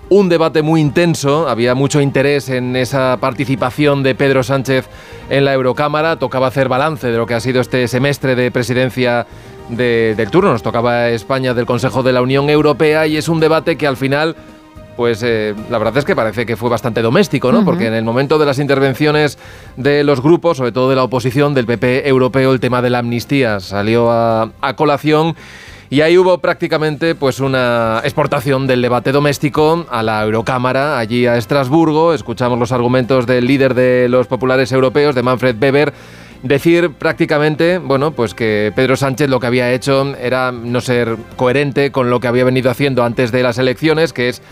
[0.08, 4.88] un debate muy intenso, había mucho interés en esa participación de Pedro Sánchez
[5.30, 9.26] en la Eurocámara, tocaba hacer balance de lo que ha sido este semestre de presidencia
[9.68, 13.76] del turno, nos tocaba España del Consejo de la Unión Europea y es un debate
[13.76, 14.36] que al final
[14.96, 17.64] pues eh, la verdad es que parece que fue bastante doméstico, ¿no?
[17.64, 19.38] Porque en el momento de las intervenciones
[19.76, 22.98] de los grupos, sobre todo de la oposición, del PP europeo, el tema de la
[22.98, 25.34] amnistía salió a, colación.
[25.88, 31.36] Y ahí hubo prácticamente pues una exportación del debate doméstico a la Eurocámara, allí a
[31.36, 32.14] Estrasburgo.
[32.14, 35.92] Escuchamos los argumentos del líder de los populares europeos, de Manfred Weber,
[36.42, 41.90] decir prácticamente, bueno, pues que Pedro Sánchez lo que había hecho era no ser coherente
[41.90, 44.42] con lo que había venido haciendo antes de las elecciones, que es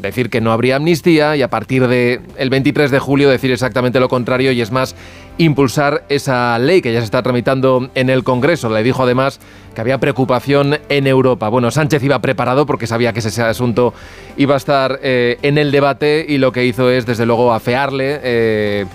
[0.00, 4.00] decir que no habría amnistía y a partir del el 23 de julio decir exactamente
[4.00, 4.94] lo contrario y es más
[5.38, 8.68] impulsar esa ley que ya se está tramitando en el Congreso.
[8.68, 9.40] Le dijo además
[9.74, 11.48] que había preocupación en Europa.
[11.48, 13.94] Bueno, Sánchez iba preparado porque sabía que ese asunto
[14.36, 18.20] iba a estar eh, en el debate y lo que hizo es desde luego afearle.
[18.22, 18.86] Eh,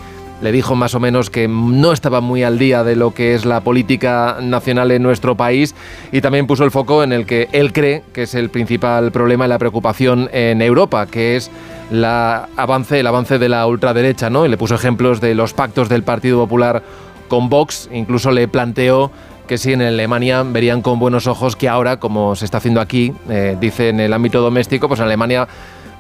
[0.43, 3.45] le dijo más o menos que no estaba muy al día de lo que es
[3.45, 5.73] la política nacional en nuestro país
[6.12, 9.45] y también puso el foco en el que él cree que es el principal problema
[9.45, 11.49] y la preocupación en Europa, que es
[11.91, 14.45] la avance, el avance de la ultraderecha, ¿no?
[14.45, 16.84] Y le puso ejemplos de los pactos del Partido Popular
[17.29, 19.12] con Vox, incluso le planteó
[19.47, 23.13] que sí en Alemania verían con buenos ojos que ahora, como se está haciendo aquí,
[23.29, 25.47] eh, dice en el ámbito doméstico, pues en Alemania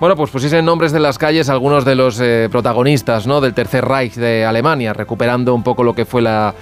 [0.03, 3.39] bueno, pues pusiesen nombres de las calles algunos de los eh, protagonistas ¿no?
[3.39, 6.53] del Tercer Reich de Alemania, recuperando un poco lo que fue la,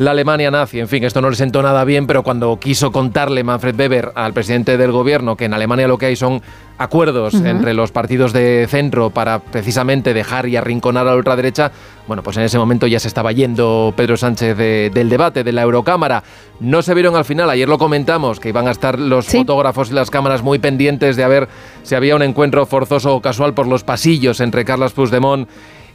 [0.00, 0.80] la Alemania nazi.
[0.80, 4.32] En fin, esto no le sentó nada bien, pero cuando quiso contarle Manfred Weber al
[4.32, 6.40] presidente del gobierno que en Alemania lo que hay son
[6.78, 11.70] acuerdos entre los partidos de centro para precisamente dejar y arrinconar a la ultraderecha,
[12.08, 15.60] bueno, pues en ese momento ya se estaba yendo Pedro Sánchez del debate de la
[15.60, 16.22] Eurocámara.
[16.60, 19.92] No se vieron al final, ayer lo comentamos, que iban a estar los fotógrafos y
[19.92, 21.48] las cámaras muy pendientes de a ver
[21.82, 25.46] si había un encuentro forzoso o casual por los pasillos entre Carlos Puigdemont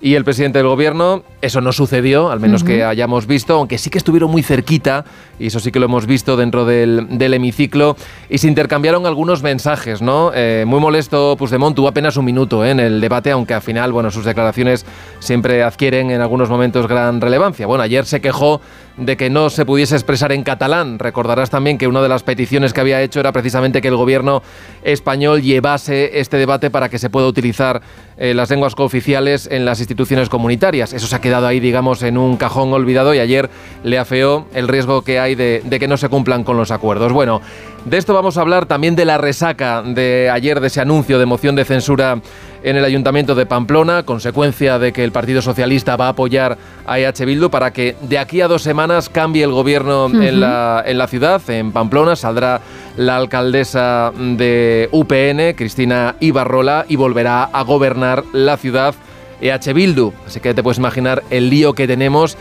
[0.05, 1.23] y el presidente del gobierno.
[1.41, 5.03] Eso no sucedió, al menos que hayamos visto, aunque sí que estuvieron muy cerquita,
[5.39, 7.95] y eso sí que lo hemos visto dentro del, hemiciclo,
[8.29, 10.31] y se intercambiaron algunos mensajes, ¿no?
[10.33, 12.71] Eh, muy molesto Puigdemont, tuvo apenas un minuto ¿eh?
[12.71, 14.85] en el debate, aunque al final, bueno, sus declaraciones
[15.19, 17.67] siempre adquieren en algunos momentos gran relevancia.
[17.67, 18.61] Bueno, ayer se quejó
[18.97, 20.99] de que no se pudiese expresar en catalán.
[20.99, 24.41] Recordarás también que una de las peticiones que había hecho era precisamente que el gobierno
[24.83, 27.81] español llevase este debate para que se pueda utilizar
[28.17, 30.93] eh, las lenguas cooficiales en las instituciones comunitarias.
[30.93, 33.49] Eso se ha quedado ahí, digamos, en un cajón olvidado y ayer
[33.83, 37.11] le afeó el riesgo que hay de, de que no se cumplan con los acuerdos.
[37.11, 37.41] Bueno,
[37.85, 41.25] de esto vamos a hablar también de la resaca de ayer de ese anuncio de
[41.25, 42.19] moción de censura
[42.63, 46.57] en el Ayuntamiento de Pamplona, consecuencia de que el Partido Socialista va a apoyar
[46.87, 50.83] a EH Bildu para que de aquí a dos semanas cambie el gobierno en, la,
[50.83, 52.15] en la ciudad, en Pamplona.
[52.15, 52.61] Saldrá
[52.97, 58.95] la alcaldesa de UPN, Cristina Ibarrola, y volverá a gobernar la ciudad
[59.41, 60.11] EH Bildu.
[60.25, 62.35] Así que te puedes imaginar el lío que tenemos.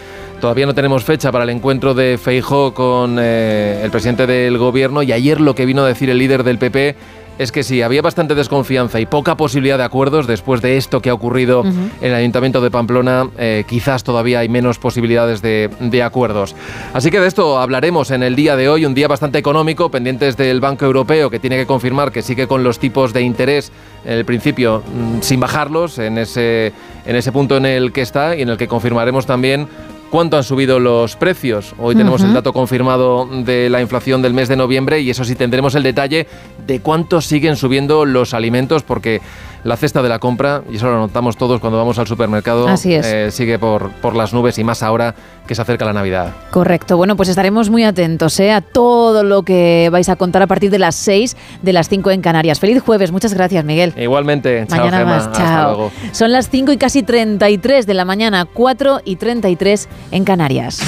[0.44, 5.02] Todavía no tenemos fecha para el encuentro de Feijó con eh, el presidente del gobierno
[5.02, 6.96] y ayer lo que vino a decir el líder del PP
[7.38, 11.08] es que sí, había bastante desconfianza y poca posibilidad de acuerdos después de esto que
[11.08, 13.26] ha ocurrido en el Ayuntamiento de Pamplona.
[13.38, 16.54] Eh, quizás todavía hay menos posibilidades de, acuerdos.
[16.92, 20.36] Así que de esto hablaremos en el día de hoy, un día bastante económico, pendientes
[20.36, 23.72] del Banco Europeo que tiene que confirmar que sigue con los tipos de interés
[24.04, 26.74] en el principio mm, sin bajarlos en ese,
[27.06, 29.68] en ese punto en el que está y en el que confirmaremos también
[30.14, 31.74] cuánto han subido los precios.
[31.76, 35.34] Hoy tenemos el dato confirmado de la inflación del mes de noviembre y eso sí
[35.34, 36.28] tendremos el detalle
[36.68, 39.20] de cuánto siguen subiendo los alimentos porque
[39.64, 43.30] la cesta de la compra, y eso lo notamos todos cuando vamos al supermercado, eh,
[43.32, 46.32] sigue por, por las nubes y más ahora que se acerca la Navidad.
[46.50, 46.96] Correcto.
[46.96, 50.70] Bueno, pues estaremos muy atentos eh, a todo lo que vais a contar a partir
[50.70, 52.60] de las 6 de las 5 en Canarias.
[52.60, 53.12] Feliz jueves.
[53.12, 53.92] Muchas gracias, Miguel.
[53.96, 54.66] Igualmente.
[54.70, 55.32] Mañana más.
[55.32, 55.90] Chao.
[56.12, 60.80] Son las 5 y casi 33 de la mañana, 4 y 33 en Canarias.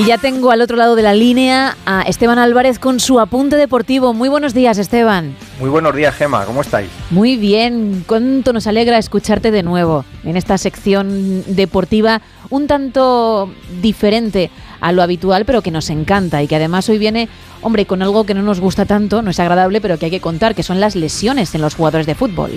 [0.00, 3.56] Y ya tengo al otro lado de la línea a Esteban Álvarez con su apunte
[3.56, 4.14] deportivo.
[4.14, 5.36] Muy buenos días, Esteban.
[5.60, 6.46] Muy buenos días, Gema.
[6.46, 6.88] ¿Cómo estáis?
[7.10, 8.02] Muy bien.
[8.06, 15.02] Cuánto nos alegra escucharte de nuevo en esta sección deportiva un tanto diferente a lo
[15.02, 17.28] habitual, pero que nos encanta y que además hoy viene,
[17.60, 20.22] hombre, con algo que no nos gusta tanto, no es agradable, pero que hay que
[20.22, 22.52] contar, que son las lesiones en los jugadores de fútbol.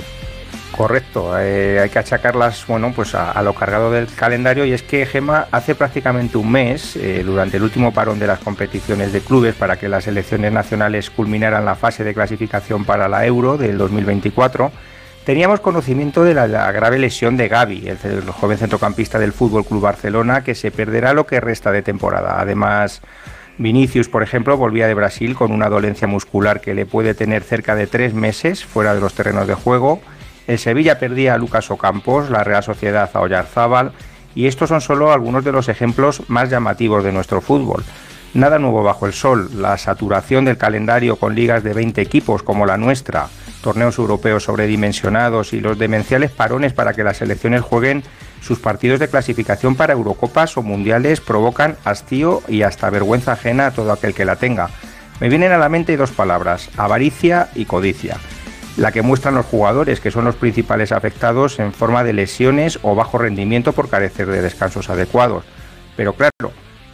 [0.76, 5.06] Correcto, eh, hay que achacarlas bueno, pues a, lo cargado del calendario y es que
[5.06, 9.54] Gema hace prácticamente un mes, eh, durante el último parón de las competiciones de clubes
[9.54, 14.72] para que las selecciones nacionales culminaran la fase de clasificación para la Euro del 2024,
[15.24, 19.82] teníamos conocimiento de la, grave lesión de Gaby, el, el, joven centrocampista del Fútbol Club
[19.82, 22.42] Barcelona, que se perderá lo que resta de temporada.
[22.42, 23.00] Además,
[23.60, 27.76] Vinicius, por ejemplo, volvía de Brasil con una dolencia muscular que le puede tener cerca
[27.76, 30.02] de tres meses fuera de los terrenos de juego.
[30.48, 33.94] El Sevilla perdía a Lucas Ocampos, la Real Sociedad a Oyarzábal,
[34.36, 37.84] y estos son solo algunos de los ejemplos más llamativos de nuestro fútbol.
[38.34, 42.66] Nada nuevo bajo el sol, la saturación del calendario con ligas de 20 equipos como
[42.66, 43.28] la nuestra,
[43.62, 48.04] torneos europeos sobredimensionados y los demenciales parones para que las selecciones jueguen
[48.42, 53.72] sus partidos de clasificación para Eurocopas o Mundiales provocan hastío y hasta vergüenza ajena a
[53.72, 54.70] todo aquel que la tenga.
[55.22, 58.18] Me vienen a la mente dos palabras, avaricia y codicia
[58.78, 62.96] la que muestran los jugadores, que son los principales afectados en forma de lesiones o
[62.96, 65.44] bajo rendimiento por carecer de descansos adecuados.
[65.96, 66.52] Pero claro,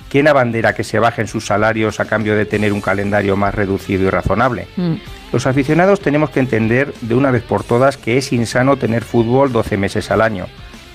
[0.09, 4.07] ¿quién abandera que se bajen sus salarios a cambio de tener un calendario más reducido
[4.07, 4.67] y razonable?
[4.75, 4.95] Mm.
[5.31, 9.51] Los aficionados tenemos que entender de una vez por todas que es insano tener fútbol
[9.51, 10.47] 12 meses al año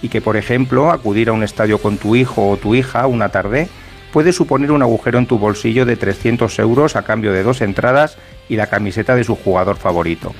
[0.02, 3.30] y que, por ejemplo, acudir a un estadio con tu hijo o tu hija una
[3.30, 3.68] tarde
[4.12, 8.18] puede suponer un agujero en tu bolsillo de 300 euros a cambio de dos entradas
[8.48, 10.34] y la camiseta de su jugador favorito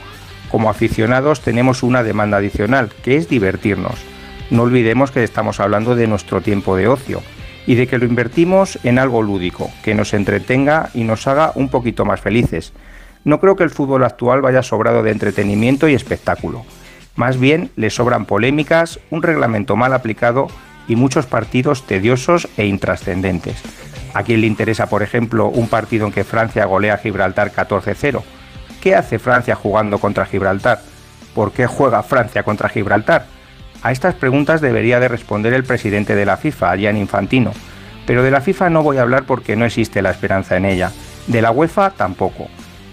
[0.54, 3.96] como aficionados tenemos una demanda adicional, que es divertirnos.
[4.50, 7.22] No olvidemos que estamos hablando de nuestro tiempo de ocio
[7.66, 11.70] y de que lo invertimos en algo lúdico, que nos entretenga y nos haga un
[11.70, 12.72] poquito más felices.
[13.24, 16.64] No creo que el fútbol actual vaya sobrado de entretenimiento y espectáculo.
[17.16, 20.46] Más bien le sobran polémicas, un reglamento mal aplicado
[20.86, 23.60] y muchos partidos tediosos e intrascendentes.
[24.14, 28.22] ¿A quién le interesa, por ejemplo, un partido en que Francia golea a Gibraltar 14-0?
[28.84, 30.78] ¿Qué hace Francia jugando contra Gibraltar?
[31.34, 33.24] ¿Por qué juega Francia contra Gibraltar?
[33.82, 37.52] A estas preguntas debería de responder el presidente de la FIFA, Gian Infantino.
[38.06, 40.92] Pero de la FIFA no voy a hablar porque no existe la esperanza en ella.
[41.28, 42.48] De la UEFA tampoco.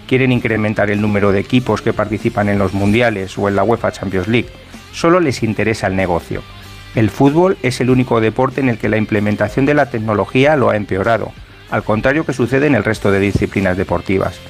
[0.08, 3.92] Quieren incrementar el número de equipos que participan en los mundiales o en la UEFA
[3.92, 4.48] Champions League.
[4.94, 6.42] Solo les interesa el negocio.
[6.94, 10.70] El fútbol es el único deporte en el que la implementación de la tecnología lo
[10.70, 11.32] ha empeorado,
[11.70, 14.40] al contrario que sucede en el resto de disciplinas deportivas.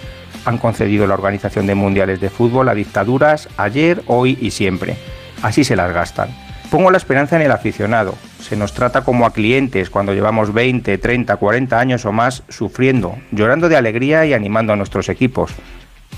[0.45, 4.97] Han concedido la organización de mundiales de fútbol a dictaduras ayer, hoy y siempre
[5.43, 6.31] así se las gastan.
[6.71, 8.15] Pongo la esperanza en el aficionado.
[8.41, 13.17] Se nos trata como a clientes cuando llevamos 20, 30, 40 años o más sufriendo,
[13.31, 15.53] llorando de alegría y animando a nuestros equipos.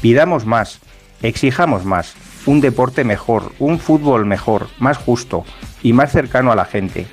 [0.00, 0.80] Pidamos más,
[1.22, 2.14] exijamos más,
[2.46, 5.44] un deporte mejor, un fútbol mejor, más justo
[5.82, 7.06] y más cercano a la gente.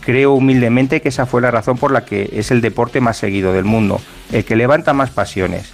[0.00, 3.52] Creo humildemente que esa fue la razón por la que es el deporte más seguido
[3.52, 4.00] del mundo,
[4.32, 5.70] el que levanta más pasiones,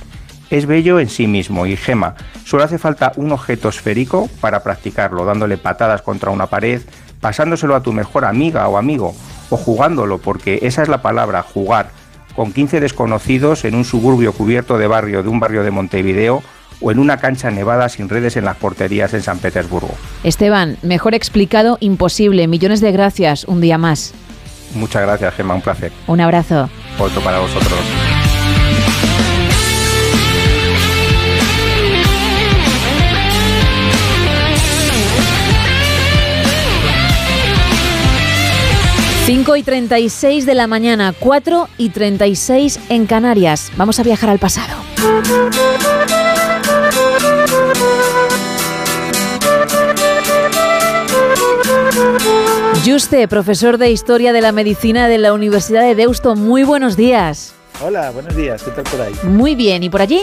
[0.51, 2.15] es bello en sí mismo y gema.
[2.45, 6.83] Solo hace falta un objeto esférico para practicarlo, dándole patadas contra una pared,
[7.21, 9.15] pasándoselo a tu mejor amiga o amigo,
[9.51, 11.91] o jugándolo, porque esa es la palabra, jugar,
[12.35, 16.43] con 15 desconocidos en un suburbio cubierto de barrio de un barrio de Montevideo
[16.81, 19.95] o en una cancha nevada sin redes en las porterías en San Petersburgo.
[20.25, 22.47] Esteban, mejor explicado, imposible.
[22.49, 24.13] Millones de gracias, un día más.
[24.75, 25.93] Muchas gracias, Gemma, un placer.
[26.07, 26.69] Un abrazo.
[26.99, 27.81] Otro para vosotros.
[39.27, 43.73] 5 y 36 de la mañana, 4 y 36 en Canarias.
[43.77, 44.77] Vamos a viajar al pasado.
[52.85, 57.53] Juste, profesor de Historia de la Medicina de la Universidad de Deusto, muy buenos días.
[57.85, 59.13] Hola, buenos días, ¿qué tal por ahí?
[59.25, 60.23] Muy bien, ¿y por allí?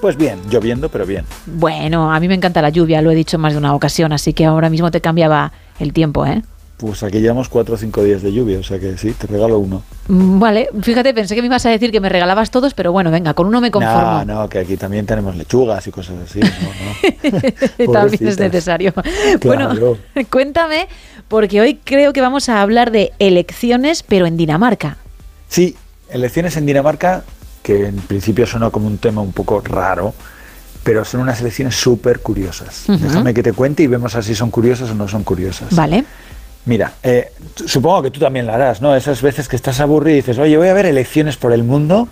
[0.00, 1.24] Pues bien, lloviendo, pero bien.
[1.46, 4.32] Bueno, a mí me encanta la lluvia, lo he dicho más de una ocasión, así
[4.32, 6.44] que ahora mismo te cambiaba el tiempo, ¿eh?
[6.78, 9.58] Pues aquí llevamos cuatro o cinco días de lluvia, o sea que sí, te regalo
[9.58, 9.82] uno.
[10.06, 13.10] Mm, vale, fíjate, pensé que me ibas a decir que me regalabas todos, pero bueno,
[13.10, 14.24] venga, con uno me conformo.
[14.24, 16.38] No, no, que aquí también tenemos lechugas y cosas así.
[17.92, 18.94] también es necesario.
[19.42, 19.70] Bueno,
[20.30, 20.86] cuéntame,
[21.26, 24.98] porque hoy creo que vamos a hablar de elecciones, pero en Dinamarca.
[25.48, 25.74] Sí,
[26.10, 27.24] elecciones en Dinamarca,
[27.64, 30.14] que en principio suena como un tema un poco raro,
[30.84, 32.84] pero son unas elecciones súper curiosas.
[32.86, 35.74] Déjame que te cuente y vemos si son curiosas o no son curiosas.
[35.74, 36.04] Vale.
[36.68, 37.32] Mira, eh,
[37.64, 38.94] supongo que tú también la harás, ¿no?
[38.94, 42.08] Esas veces que estás aburrido y dices, oye, voy a ver elecciones por el mundo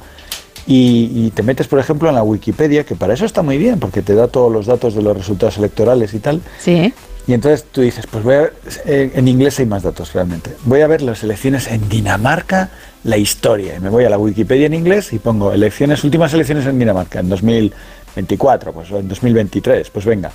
[0.66, 4.01] y, te metes, por ejemplo, en la Wikipedia, que para eso está muy bien, porque
[4.01, 6.40] te da todos los datos de los resultados electorales y tal.
[6.59, 6.95] Sí.
[7.27, 8.55] Y entonces tú dices, pues voy a ver,
[8.87, 10.53] eh, en inglés hay más datos realmente.
[10.64, 12.71] Voy a ver las elecciones en Dinamarca,
[13.05, 13.77] la historia.
[13.77, 17.21] Y me voy a la Wikipedia en inglés y pongo elecciones, últimas elecciones en Dinamarca,
[17.21, 20.33] en 2024, pues o en 2023, pues venga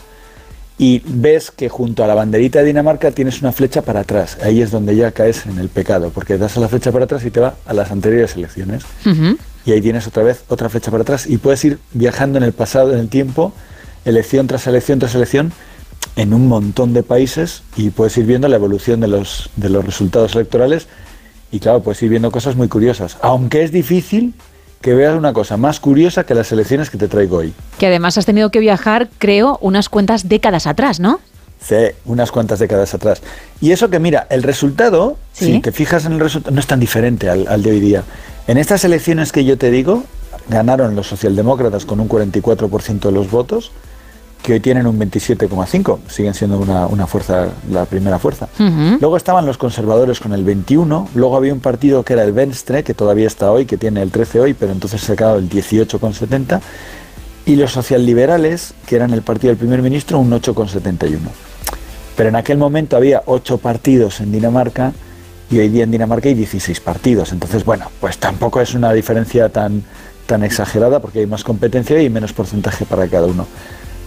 [0.78, 4.38] y ves que junto a la banderita de Dinamarca tienes una flecha para atrás.
[4.42, 7.24] Ahí es donde ya caes en el pecado, porque das a la flecha para atrás
[7.26, 8.84] y te va a las anteriores elecciones.
[9.66, 12.54] Y ahí tienes otra vez otra flecha para atrás y puedes ir viajando en el
[12.54, 13.54] pasado, en el tiempo,
[14.06, 15.54] elección tras elección tras elección,
[16.16, 19.86] en un montón de países y puedes ir viendo la evolución de los, de los
[19.86, 20.88] resultados electorales
[21.52, 23.18] y claro, puedes ir viendo cosas muy curiosas.
[23.22, 24.34] Aunque es difícil,
[24.82, 27.54] que veas una cosa más curiosa que las elecciones que te traigo hoy.
[27.78, 31.20] Que además has tenido que viajar, creo, unas cuantas décadas atrás, ¿no?
[31.62, 33.22] Sí, unas cuantas décadas atrás.
[33.62, 36.80] Y eso que mira, el resultado, si te fijas en el resultado, no es tan
[36.80, 38.04] diferente al, al, de hoy día.
[38.48, 40.04] En estas elecciones que yo te digo,
[40.50, 43.72] ganaron los socialdemócratas con un 44% de los votos,
[44.42, 48.48] que hoy tienen un 27,5, siguen siendo una, fuerza, la primera fuerza.
[49.00, 52.84] Luego estaban los conservadores con el 21, luego había un partido que era el Venstre,
[52.84, 55.50] que todavía está hoy, que tiene el 13 hoy, pero entonces se ha quedado el
[55.50, 56.60] 18,70,
[57.46, 61.18] y los socialliberales, que eran el partido del primer ministro, un 8,71.
[62.16, 64.94] Pero en aquel momento había 8 partidos en Dinamarca
[65.50, 67.32] y hoy día en Dinamarca hay 16 partidos.
[67.32, 69.84] Entonces, bueno, pues tampoco es una diferencia tan,
[70.26, 73.48] tan exagerada porque hay más competencia y menos porcentaje para cada uno.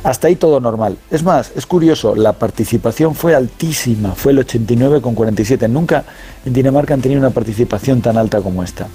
[0.05, 0.99] Hasta ahí todo normal.
[1.11, 5.69] Es más, es curioso, la participación fue altísima, fue el 89,47.
[5.69, 6.05] Nunca
[6.45, 8.87] en Dinamarca han tenido una participación tan alta como esta.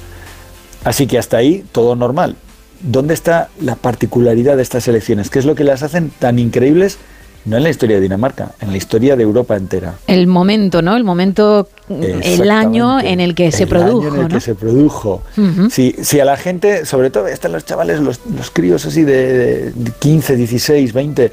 [0.84, 2.36] Así que hasta ahí todo normal.
[2.82, 5.32] ¿Dónde está la particularidad de estas elecciones?
[5.32, 7.00] ¿Qué es lo que las hacen tan increíbles
[7.46, 9.96] no en la historia de Dinamarca, en la historia de Europa entera.
[10.08, 10.96] El momento, ¿no?
[10.96, 14.08] El momento, el año en el que se produjo.
[14.08, 15.24] Año en el que se produjo.
[15.70, 18.20] si, a la gente, sobre todo están los chavales, los,
[18.52, 21.32] críos así de, 15, 16, 20,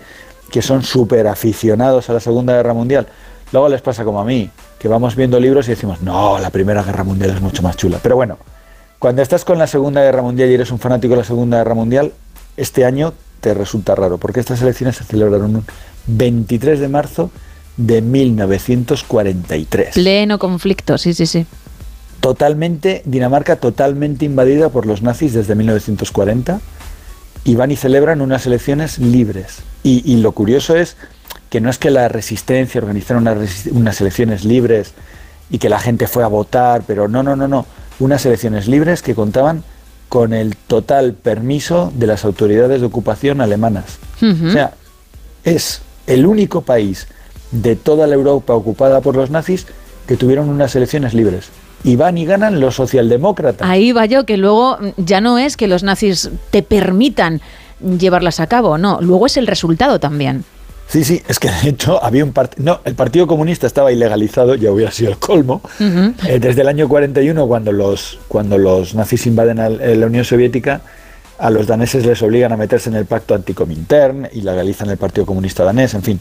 [0.50, 3.06] que son súper aficionados a la Segunda Guerra Mundial,
[3.52, 6.82] Luego les pasa como a mí, que vamos viendo libros y decimos, no, la Primera
[6.82, 7.98] Guerra Mundial es mucho más chula.
[8.02, 8.38] Pero bueno,
[8.98, 11.74] cuando estás con la Segunda Guerra Mundial y eres un fanático de la Segunda Guerra
[11.74, 12.12] Mundial,
[12.56, 15.64] este año te resulta raro, porque estas elecciones se celebraron un
[16.06, 17.30] 23 de marzo
[17.76, 19.94] de 1943.
[19.94, 21.46] Pleno conflicto, sí, sí, sí.
[22.20, 26.60] Totalmente, Dinamarca totalmente invadida por los nazis desde 1940
[27.44, 29.58] y van y celebran unas elecciones libres.
[29.82, 30.96] Y, lo curioso es
[31.48, 34.94] que no es que la resistencia organizaron unas, unas elecciones libres
[35.48, 37.66] y que la gente fue a votar, pero no, no, no, no.
[38.00, 39.62] Unas elecciones libres que contaban
[40.08, 43.98] con el total permiso de las autoridades de ocupación alemanas.
[44.20, 44.74] O sea,
[45.44, 47.06] es el único país
[47.50, 49.66] de toda la Europa ocupada por los nazis
[50.06, 51.50] que tuvieron unas elecciones libres.
[51.84, 53.68] Y van y ganan los socialdemócratas.
[53.68, 57.40] Ahí va yo, que luego ya no es que los nazis te permitan
[57.80, 60.44] llevarlas a cabo, no, luego es el resultado también.
[60.88, 62.64] Sí, sí, es que de hecho había un partido.
[62.64, 65.60] No, el Partido Comunista estaba ilegalizado, ya hubiera sido el colmo.
[65.80, 70.82] Eh, desde el año 41, cuando los, cuando los nazis invaden a la Unión Soviética,
[71.38, 75.26] a los daneses les obligan a meterse en el pacto anticomintern y legalizan el Partido
[75.26, 76.20] Comunista danés, en fin.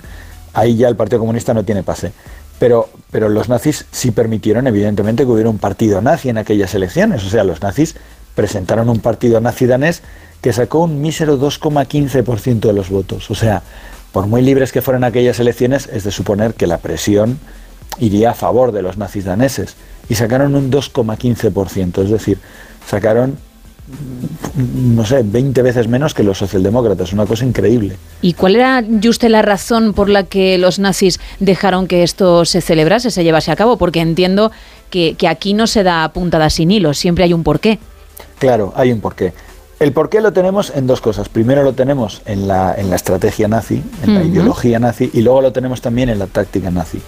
[0.53, 2.11] Ahí ya el Partido Comunista no tiene pase.
[2.59, 7.25] Pero, pero los nazis sí permitieron, evidentemente, que hubiera un partido nazi en aquellas elecciones.
[7.25, 7.95] O sea, los nazis
[8.33, 10.01] presentaron un partido nazi danés
[10.41, 13.29] que sacó un mísero 2,15% de los votos.
[13.31, 13.63] O sea,
[14.11, 17.39] por muy libres que fueran aquellas elecciones, es de suponer que la presión
[17.99, 19.75] iría a favor de los nazis daneses.
[20.07, 22.37] Y sacaron un 2,15%, es decir,
[22.87, 23.37] sacaron,
[24.57, 27.97] no sé, 20 veces menos que los socialdemócratas, una cosa increíble.
[28.21, 32.61] ¿Y cuál era, Juste, la razón por la que los nazis dejaron que esto se
[32.61, 33.77] celebrase, se llevase a cabo?
[33.77, 34.51] Porque entiendo
[34.89, 37.79] que, que aquí no se da puntada sin hilo, siempre hay un porqué.
[38.39, 39.33] Claro, hay un porqué.
[39.77, 41.27] El porqué lo tenemos en dos cosas.
[41.27, 45.41] Primero lo tenemos en la, en la estrategia nazi, en la ideología nazi, y luego
[45.41, 47.01] lo tenemos también en la táctica nazi.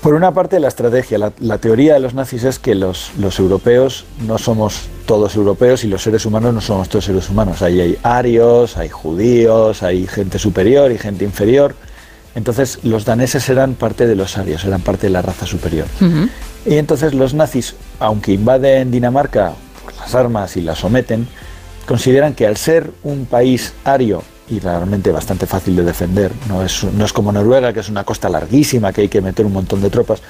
[0.00, 4.06] Por una parte, la estrategia, la, teoría de los nazis es que los, los, europeos
[4.26, 7.60] no somos todos europeos y los seres humanos no somos todos seres humanos.
[7.60, 11.74] Ahí hay arios, hay judíos, hay gente superior y gente inferior.
[12.34, 15.86] Entonces los daneses eran parte de los arios, eran parte de la raza superior.
[16.66, 19.52] Y entonces los nazis, aunque invaden Dinamarca,
[19.98, 21.28] las armas y la someten,
[21.86, 26.84] consideran que al ser un país ario y realmente bastante fácil de defender, no es,
[26.84, 29.80] no es como Noruega, que es una costa larguísima, que hay que meter un montón
[29.80, 30.20] de tropas,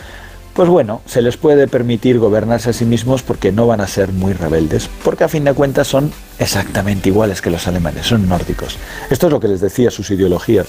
[0.54, 4.12] pues bueno, se les puede permitir gobernarse a sí mismos porque no van a ser
[4.12, 8.78] muy rebeldes, porque a fin de cuentas son exactamente iguales que los alemanes, son nórdicos.
[9.10, 10.68] Esto es lo que les decía sus ideologías.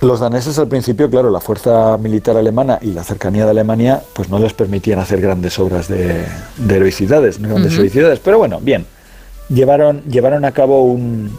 [0.00, 4.28] Los daneses al principio, claro, la fuerza militar alemana y la cercanía de Alemania, pues
[4.28, 6.24] no les permitían hacer grandes obras de,
[6.68, 8.84] heroicidades, grandes heroicidades, pero bueno, bien,
[9.48, 11.30] llevaron, llevaron a cabo un,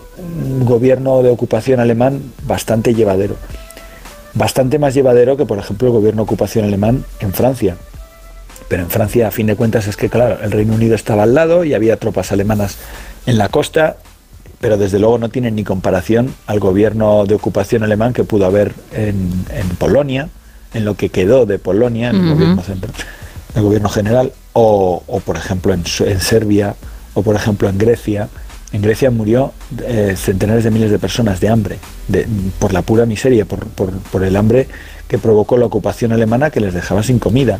[0.64, 3.36] gobierno de ocupación alemán bastante llevadero.
[4.34, 7.78] Bastante más llevadero que, por ejemplo, el gobierno de ocupación alemán en Francia.
[8.68, 11.34] Pero en Francia, a fin de cuentas, es que, claro, el Reino Unido estaba al
[11.34, 12.78] lado y había tropas alemanas
[13.26, 13.98] en la costa,
[14.60, 18.74] pero desde luego no tienen ni comparación al gobierno de ocupación alemán que pudo haber
[18.92, 19.44] en,
[19.78, 20.30] Polonia,
[20.74, 22.64] en lo que quedó de Polonia, en el, gobierno,
[23.56, 26.76] el gobierno general, o, por ejemplo en, en Serbia
[27.18, 28.30] o por ejemplo en Grecia,
[28.72, 29.52] en Grecia murió
[29.84, 31.80] eh, centenares de miles de personas de hambre,
[32.60, 34.68] por la pura miseria, por, el hambre
[35.08, 37.58] que provocó la ocupación alemana que les dejaba sin comida.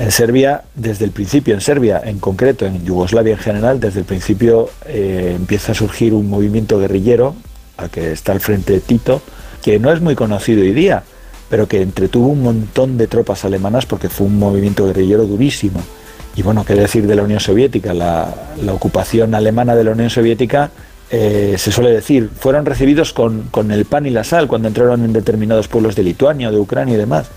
[0.00, 4.06] En Serbia, desde el principio, en Serbia en concreto, en Yugoslavia en general, desde el
[4.06, 7.36] principio eh, empieza a surgir un movimiento guerrillero,
[7.76, 9.22] al que está al frente Tito,
[9.62, 11.04] que no es muy conocido hoy día,
[11.48, 15.80] pero que entretuvo un montón de tropas alemanas porque fue un movimiento guerrillero durísimo.
[16.36, 18.34] Y bueno, qué decir de la Unión Soviética, la,
[18.72, 20.70] ocupación alemana de la Unión Soviética
[21.10, 25.12] eh, se suele decir, fueron recibidos con, el pan y la sal cuando entraron en
[25.12, 27.28] determinados pueblos de Lituania, de Ucrania y demás.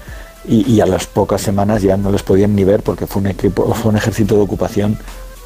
[0.46, 3.74] Y, a las pocas semanas ya no los podían ni ver porque fue un, equipo,
[3.74, 4.98] fue un ejército de ocupación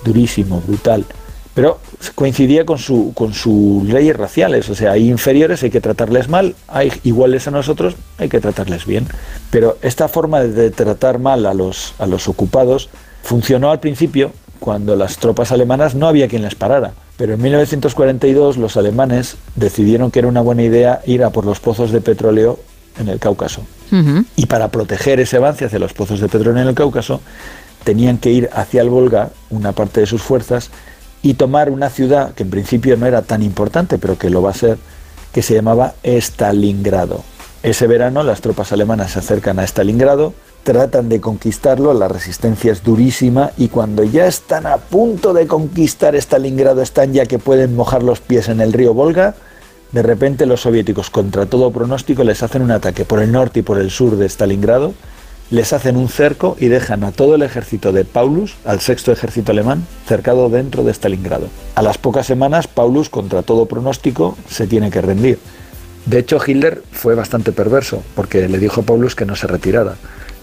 [0.04, 1.06] durísimo, brutal.
[1.54, 1.80] Pero
[2.16, 6.56] coincidía con, su, con sus leyes raciales, o sea, hay inferiores, hay que tratarles mal,
[6.68, 9.08] hay iguales a nosotros, hay que tratarles bien.
[9.50, 12.90] Pero esta forma de tratar mal a los, a los ocupados
[13.28, 18.56] Funcionó al principio cuando las tropas alemanas no había quien les parara, pero en 1942
[18.56, 22.58] los alemanes decidieron que era una buena idea ir a por los pozos de petróleo
[22.98, 23.64] en el Cáucaso.
[24.38, 27.20] Y para proteger ese avance hacia los pozos de petróleo en el Cáucaso,
[27.84, 30.72] tenían que ir hacia el Volga, una parte de sus fuerzas,
[31.22, 34.52] y tomar una ciudad que en principio no era tan importante, pero que lo va
[34.52, 34.78] a ser,
[35.34, 37.26] que se llamaba Stalingrado.
[37.62, 40.34] Ese verano las tropas alemanas se acercan a Stalingrado,
[40.68, 46.14] tratan de conquistarlo, la resistencia es durísima y cuando ya están a punto de conquistar
[46.14, 49.36] Stalingrado, están ya que pueden mojar los pies en el río Volga,
[49.94, 53.64] de repente los soviéticos, contra todo pronóstico, les hacen un ataque por el norte y
[53.64, 54.94] por el sur de Stalingrado,
[55.52, 59.54] les hacen un cerco y dejan a todo el ejército de Paulus, al sexto ejército
[59.54, 61.48] alemán, cercado dentro de Stalingrado.
[61.76, 65.40] A las pocas semanas, Paulus, contra todo pronóstico, se tiene que rendir.
[66.06, 69.96] De hecho, Hitler fue bastante perverso, porque le dijo a Paulus que no se retirara.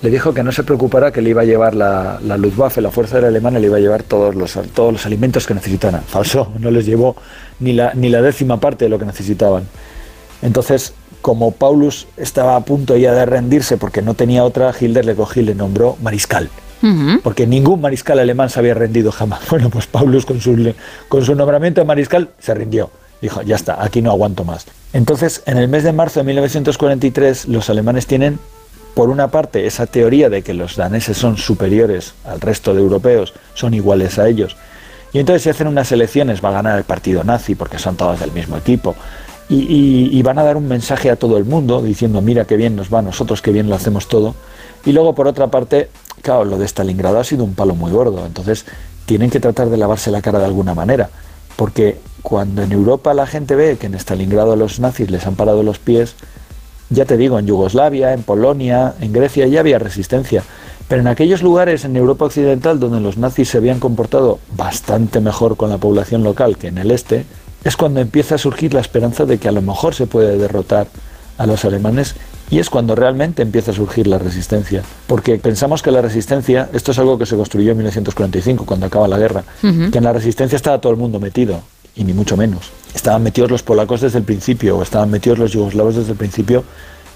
[0.02, 2.90] Le dijo que no se preocupara, que le iba a llevar la, la Luftwaffe, la
[2.90, 6.02] fuerza aérea alemana, le iba a llevar todos los, todos los alimentos que necesitaran.
[6.02, 7.16] Falso, no les llevó
[7.60, 9.64] ni la, ni la décima parte de lo que necesitaban.
[10.42, 10.92] Entonces,
[11.22, 15.40] como Paulus estaba a punto ya de rendirse porque no tenía otra, Hitler le cogió
[15.42, 16.50] y le nombró mariscal.
[17.22, 19.40] Porque ningún mariscal alemán se había rendido jamás.
[19.48, 20.74] Bueno, pues Paulus con su,
[21.08, 22.90] con su nombramiento de mariscal se rindió.
[23.22, 24.66] Dijo, ya está, aquí no aguanto más.
[24.92, 28.38] Entonces, en el mes de marzo de 1943, los alemanes tienen,
[28.94, 33.34] por una parte, esa teoría de que los daneses son superiores al resto de europeos,
[33.54, 34.56] son iguales a ellos.
[35.12, 38.20] Y entonces se hacen unas elecciones, va a ganar el partido nazi porque son todos
[38.20, 38.94] del mismo equipo.
[39.48, 42.92] Y, van a dar un mensaje a todo el mundo diciendo, mira qué bien nos
[42.92, 44.34] va, nosotros qué bien lo hacemos todo.
[44.86, 45.90] Y luego, por otra parte,
[46.22, 48.24] claro, lo de Stalingrado ha sido un palo muy gordo.
[48.24, 48.64] Entonces,
[49.06, 51.10] tienen que tratar de lavarse la cara de alguna manera.
[51.56, 55.62] Porque cuando en Europa la gente ve que en Stalingrado los nazis les han parado
[55.62, 56.16] los pies,
[56.90, 60.42] ya te digo, en Yugoslavia, en Polonia, en Grecia ya había resistencia.
[60.88, 65.56] Pero en aquellos lugares en Europa Occidental donde los nazis se habían comportado bastante mejor
[65.56, 67.24] con la población local que en el este,
[67.64, 70.86] es cuando empieza a surgir la esperanza de que a lo mejor se puede derrotar
[71.38, 72.14] a los alemanes
[72.50, 74.82] y es cuando realmente empieza a surgir la resistencia.
[75.06, 79.08] Porque pensamos que la resistencia, esto es algo que se construyó en 1945, cuando acaba
[79.08, 81.62] la guerra, que en la resistencia estaba todo el mundo metido,
[81.96, 82.70] y ni mucho menos.
[82.94, 86.64] Estaban metidos los polacos desde el principio, o estaban metidos los yugoslavos desde el principio,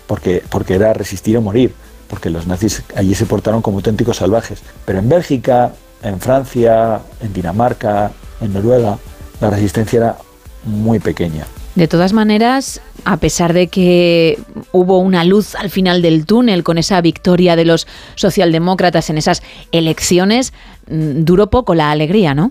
[0.06, 1.72] porque, porque era resistir o morir,
[2.08, 4.60] porque los nazis allí se portaron como auténticos salvajes.
[4.84, 5.72] Pero en Bélgica,
[6.02, 8.10] en Francia, en Dinamarca,
[8.40, 8.98] en Noruega,
[9.40, 10.16] la resistencia era
[10.64, 11.46] muy pequeña.
[11.74, 14.36] De todas maneras, a pesar de que
[14.72, 19.42] hubo una luz al final del túnel con esa victoria de los socialdemócratas en esas
[19.70, 20.52] elecciones,
[20.90, 22.50] mm, duró poco la alegría, ¿no?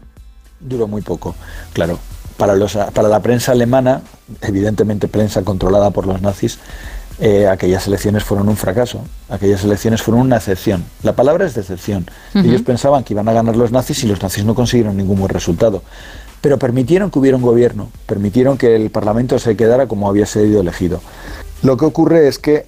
[0.61, 1.36] Duró muy poco,
[1.73, 1.99] claro.
[2.38, 4.02] Para, los, para la prensa alemana,
[4.42, 6.60] evidentemente prensa controlada por los nazis,
[7.20, 10.86] eh, aquellas elecciones fueron un fracaso, aquellas elecciones fueron una excepción.
[11.02, 12.06] La palabra es decepción.
[12.36, 15.30] Ellos pensaban que iban a ganar los nazis y los nazis no consiguieron ningún buen
[15.30, 15.82] resultado
[16.42, 20.62] pero permitieron que hubiera un gobierno, permitieron que el Parlamento se quedara como había sido
[20.62, 21.02] elegido.
[21.64, 22.68] Lo que ocurre es que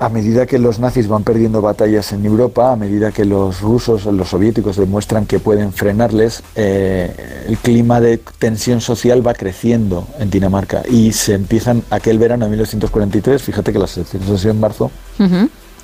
[0.00, 4.06] a medida que los nazis van perdiendo batallas en Europa, a medida que los rusos,
[4.06, 10.30] los soviéticos demuestran que pueden frenarles, eh, el clima de tensión social va creciendo en
[10.30, 14.60] Dinamarca y se empiezan aquel verano de 1943, fíjate que las elecciones han sido en
[14.60, 14.90] marzo,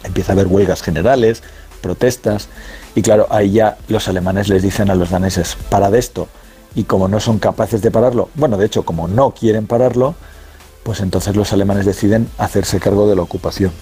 [0.02, 1.42] empieza a haber huelgas generales,
[1.82, 2.48] protestas
[2.94, 6.26] y claro, ahí ya los alemanes les dicen a los daneses, para de esto,
[6.74, 10.14] y como no son capaces de pararlo, bueno, de hecho, como no quieren pararlo,
[10.84, 13.72] pues entonces los alemanes deciden hacerse cargo de la ocupación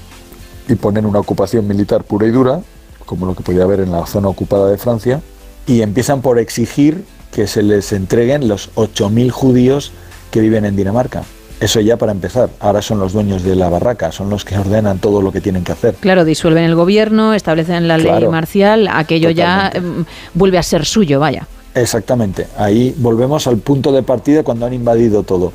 [0.68, 2.60] y ponen una ocupación militar pura y dura,
[3.04, 5.20] como lo que podía haber en la zona ocupada de Francia,
[5.66, 9.92] y empiezan por exigir que se les entreguen los 8.000 judíos
[10.30, 11.22] que viven en Dinamarca.
[11.60, 12.50] Eso ya para empezar.
[12.60, 15.64] Ahora son los dueños de la barraca, son los que ordenan todo lo que tienen
[15.64, 15.94] que hacer.
[15.94, 20.04] Claro, disuelven el gobierno, establecen la ley marcial, aquello ya em,
[20.34, 21.46] vuelve a ser suyo, vaya.
[21.74, 25.52] Exactamente, ahí volvemos al punto de partida cuando han invadido todo.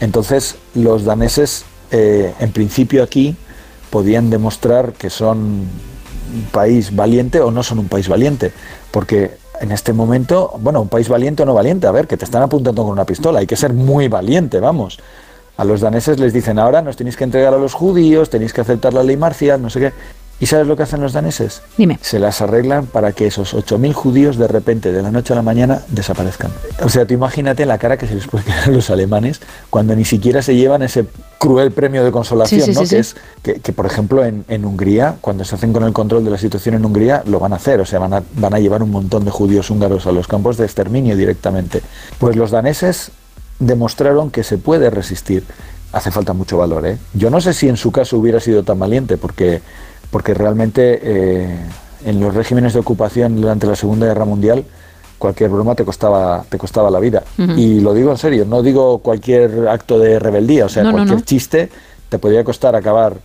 [0.00, 3.36] Entonces los daneses, eh, en principio aquí,
[3.90, 8.52] podían demostrar que son un país valiente o no son un país valiente,
[8.90, 12.24] porque en este momento, bueno, un país valiente o no valiente, a ver, que te
[12.24, 14.98] están apuntando con una pistola, hay que ser muy valiente, vamos.
[15.56, 18.60] A los daneses les dicen, ahora nos tenéis que entregar a los judíos, tenéis que
[18.60, 19.92] aceptar la ley marcial, no sé qué.
[20.38, 21.62] ¿Y sabes lo que hacen los daneses?
[21.78, 21.98] Dime.
[22.02, 25.42] Se las arreglan para que esos 8.000 judíos de repente, de la noche a la
[25.42, 26.50] mañana, desaparezcan.
[26.82, 29.96] O sea, tú imagínate la cara que se les puede quedar a los alemanes cuando
[29.96, 31.06] ni siquiera se llevan ese
[31.38, 32.82] cruel premio de consolación, ¿no?
[32.82, 36.38] que es que, por ejemplo, en, Hungría, cuando se hacen con el control de la
[36.38, 37.80] situación en Hungría, lo van a hacer.
[37.80, 40.58] O sea, van a, van a llevar un montón de judíos húngaros a los campos
[40.58, 41.80] de exterminio directamente.
[42.18, 43.10] Pues los daneses
[43.58, 45.44] demostraron que se puede resistir.
[45.92, 46.98] Hace falta mucho valor, ¿eh?
[47.14, 49.62] Yo no sé si en su caso hubiera sido tan valiente, porque
[50.16, 51.58] porque realmente eh,
[52.06, 54.64] en los regímenes de ocupación durante la Segunda Guerra Mundial
[55.18, 57.22] cualquier broma te costaba te costaba la vida.
[57.36, 61.68] Y lo digo en serio no digo cualquier acto de rebeldía o sea cualquier chiste
[62.08, 63.18] te podría costar acabar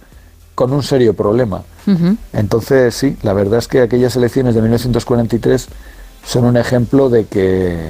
[0.53, 1.63] con un serio problema.
[2.33, 5.69] Entonces sí la verdad es que aquellas elecciones de 1943
[6.25, 7.87] son un ejemplo de que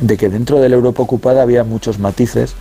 [0.00, 2.54] de que dentro de la Europa ocupada había muchos matices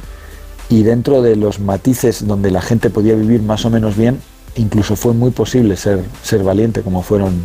[0.67, 4.19] y dentro de los matices donde la gente podía vivir más o menos bien
[4.56, 7.43] incluso fue muy posible ser, ser valiente como fueron,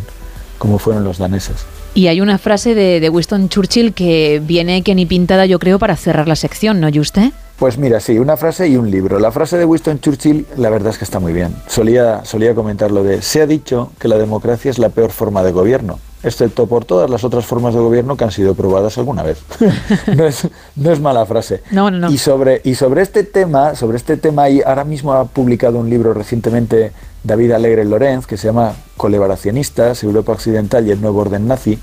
[0.58, 1.66] como fueron los daneses.
[1.94, 5.96] Y hay una frase de, Winston Churchill que viene que ni pintada yo creo para
[5.96, 7.32] cerrar la sección, ¿no, Juste?
[7.58, 9.18] Pues mira, sí, una frase y un libro.
[9.18, 11.56] La frase de Winston Churchill, la verdad es que está muy bien.
[11.68, 15.42] Solía, solía comentar lo de, se ha dicho que la democracia es la peor forma
[15.42, 19.22] de gobierno, excepto por todas las otras formas de gobierno que han sido probadas alguna
[19.22, 19.38] vez.
[20.16, 21.62] no, es, no es mala frase.
[21.70, 22.10] No, no, no.
[22.10, 25.88] Y sobre, y sobre este tema, sobre este tema, y ahora mismo ha publicado un
[25.88, 31.46] libro recientemente David Alegre Lorenz, que se llama Colaboracionistas, Europa Occidental y el Nuevo Orden
[31.46, 31.78] Nazi,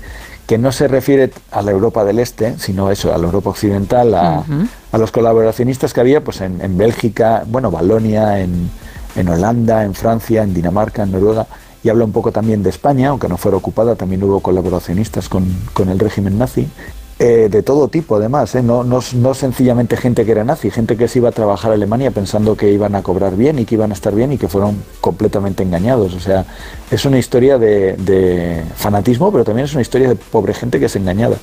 [0.46, 4.14] que no se refiere a la Europa del Este, sino eso, a la Europa Occidental,
[4.14, 4.44] a,
[4.92, 8.70] a los colaboracionistas que había pues en, en Bélgica, bueno, Valonia, en,
[9.16, 11.46] en, Holanda, en Francia, en Dinamarca, en Noruega,
[11.84, 15.46] y habla un poco también de España, aunque no fuera ocupada, también hubo colaboracionistas con,
[15.74, 16.66] con el régimen nazi,
[17.20, 18.62] eh, de todo tipo además, ¿eh?
[18.62, 21.74] no, no, no, sencillamente gente que era nazi, gente que se iba a trabajar a
[21.74, 24.48] Alemania pensando que iban a cobrar bien y que iban a estar bien y que
[24.48, 26.14] fueron completamente engañados.
[26.14, 26.44] O sea,
[26.90, 30.86] es una historia de, de fanatismo, pero también es una historia de pobre gente que
[30.86, 31.36] es engañada.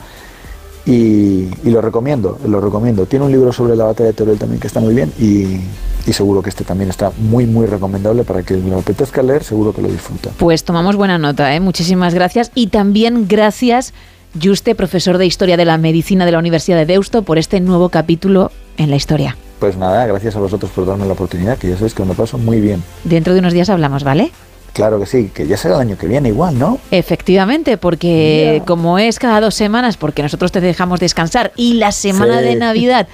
[0.86, 3.05] Y, y, lo recomiendo, lo recomiendo.
[3.05, 5.61] Tiene un libro sobre la batalla de Teruel también que está muy bien y,
[6.07, 9.73] y, seguro que este también está muy, muy recomendable para que lo apetezca leer, seguro
[9.73, 10.32] que lo disfruta.
[10.38, 11.59] Pues tomamos buena nota, ¿eh?
[11.59, 13.93] muchísimas gracias y también gracias
[14.41, 17.89] Juste, profesor de Historia de la Medicina de la Universidad de Deusto, por este nuevo
[17.89, 19.36] capítulo en la historia.
[19.59, 22.13] Pues nada, gracias a vosotros por darme la oportunidad, que ya sabéis que me lo
[22.13, 22.82] paso muy bien.
[23.03, 24.32] Dentro de unos días hablamos, ¿vale?
[24.74, 26.80] Claro que sí, que ya será el año que viene igual, ¿no?
[26.91, 28.65] Efectivamente, porque yeah.
[28.65, 32.45] como es cada dos semanas, porque nosotros te dejamos descansar y la semana sí.
[32.45, 33.07] de Navidad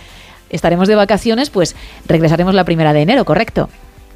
[0.49, 1.76] estaremos de vacaciones, pues
[2.08, 3.70] regresaremos la primera de enero, ¿correcto?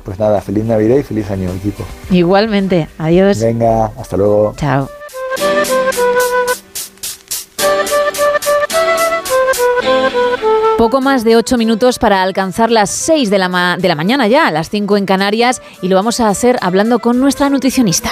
[0.03, 1.83] Pues nada, feliz Navidad y feliz año, equipo.
[2.09, 3.39] Igualmente, adiós.
[3.39, 4.53] Venga, hasta luego.
[4.57, 4.89] Chao.
[10.81, 14.27] Poco más de 8 minutos para alcanzar las 6 de la, ma de la mañana
[14.27, 18.09] ya, las 5 en Canarias, y lo vamos a hacer hablando con nuestra nutricionista.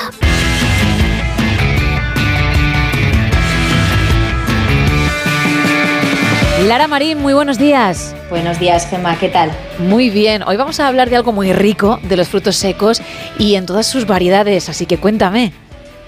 [6.68, 8.16] Lara Marín, muy buenos días.
[8.30, 9.50] Buenos días, Gemma, ¿qué tal?
[9.80, 13.02] Muy bien, hoy vamos a hablar de algo muy rico, de los frutos secos
[13.40, 15.54] y en todas sus variedades, así que cuéntame.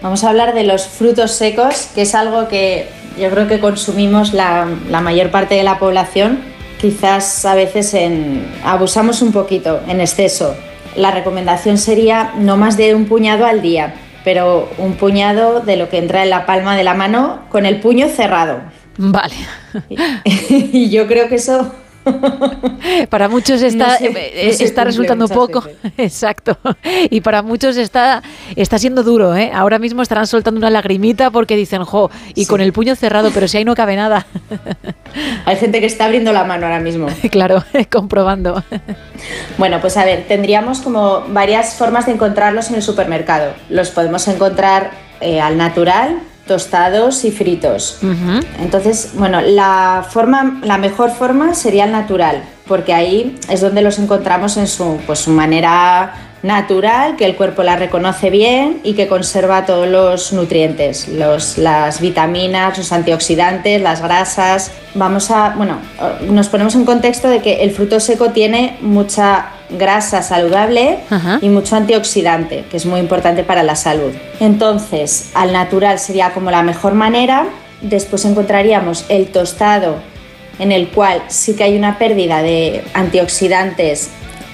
[0.04, 2.88] Vamos a hablar de los frutos secos, que es algo que
[3.20, 6.51] yo creo que consumimos la, la mayor parte de la población.
[6.82, 10.56] Quizás a veces en, abusamos un poquito, en exceso.
[10.96, 15.90] La recomendación sería no más de un puñado al día, pero un puñado de lo
[15.90, 18.62] que entra en la palma de la mano con el puño cerrado.
[18.98, 19.36] Vale.
[20.26, 21.72] y yo creo que eso
[23.10, 25.64] para muchos está, no sé, no está resultando poco.
[25.98, 26.58] Exacto.
[27.10, 28.22] Y para muchos está,
[28.56, 29.36] está siendo duro.
[29.36, 29.52] ¿eh?
[29.54, 32.50] Ahora mismo estarán soltando una lagrimita porque dicen, jo, y sí.
[32.50, 34.26] con el puño cerrado, pero si ahí no cabe nada.
[35.46, 37.08] Hay gente que está abriendo la mano ahora mismo.
[37.32, 38.64] Claro, comprobando.
[39.58, 43.54] Bueno, pues a ver, tendríamos como varias formas de encontrarlos en el supermercado.
[43.70, 46.20] Los podemos encontrar eh, al natural,
[46.52, 48.00] tostados y fritos.
[48.02, 48.46] Uh -huh.
[48.60, 54.00] Entonces, bueno, la, forma, la mejor forma sería el natural, porque ahí es donde los
[54.00, 59.08] encontramos en su, pues, su manera natural, que el cuerpo la reconoce bien y que
[59.08, 64.72] conserva todos los nutrientes, los, las vitaminas, los antioxidantes, las grasas.
[64.96, 65.78] Vamos a, bueno,
[66.30, 71.40] nos ponemos en contexto de que el fruto seco tiene mucha grasa saludable Ajá.
[71.42, 74.12] y mucho antioxidante, que es muy importante para la salud.
[74.40, 77.46] Entonces, al natural sería como la mejor manera.
[77.82, 79.98] Después encontraríamos el tostado,
[80.60, 84.10] en el cual sí que hay una pérdida de antioxidantes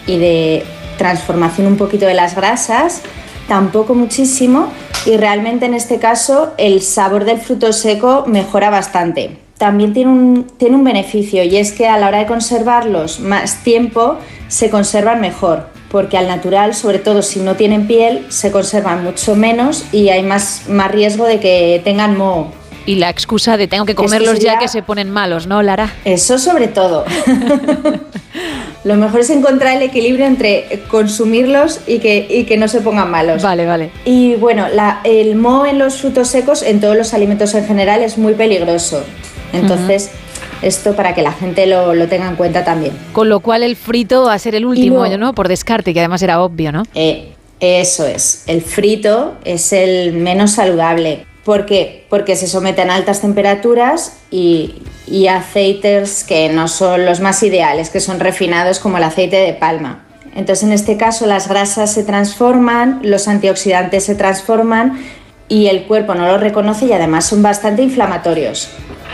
[0.06, 0.64] y de
[0.98, 3.02] transformación un poquito de las grasas,
[3.48, 4.70] tampoco muchísimo,
[5.06, 9.38] y realmente en este caso el sabor del fruto seco mejora bastante.
[9.58, 13.64] También tiene un, tiene un beneficio y es que a la hora de conservarlos más
[13.64, 14.18] tiempo
[14.50, 19.36] se conservan mejor, porque al natural, sobre todo si no tienen piel, se conservan mucho
[19.36, 22.57] menos y hay más, más riesgo de que tengan moho.
[22.88, 24.54] Y la excusa de tengo que comerlos sería...
[24.54, 25.94] ya que se ponen malos, ¿no, Lara?
[26.06, 27.04] Eso sobre todo.
[28.86, 33.12] Lo mejor es encontrar el equilibrio entre consumirlos y que, y que no se pongan
[33.12, 33.44] malos.
[33.44, 33.92] Vale, vale.
[34.06, 38.02] Y bueno, la, el moho en los frutos secos, en todos los alimentos en general,
[38.04, 39.04] es muy peligroso.
[39.52, 40.68] Entonces, uh -huh.
[40.68, 42.94] esto para que la gente lo, lo, tenga en cuenta también.
[43.12, 45.34] Con lo cual el frito va a ser el último, no, ¿no?
[45.34, 46.84] Por descarte, que además era obvio, ¿no?
[46.96, 48.44] Eh, eso es.
[48.48, 51.26] El frito es el menos saludable.
[51.48, 52.06] ¿Por qué?
[52.10, 57.90] Porque se someten a altas temperaturas y, y, aceites que no son los más ideales,
[57.90, 60.04] que son refinados como el aceite de palma.
[60.36, 65.02] Entonces, en este caso, las grasas se transforman, los antioxidantes se transforman
[65.48, 68.68] y el cuerpo no los reconoce y además son bastante inflamatorios.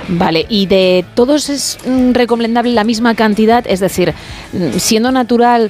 [0.08, 4.12] Vale, y de todos es mm, recomendable la misma cantidad, es decir,
[4.54, 5.70] mm, siendo natural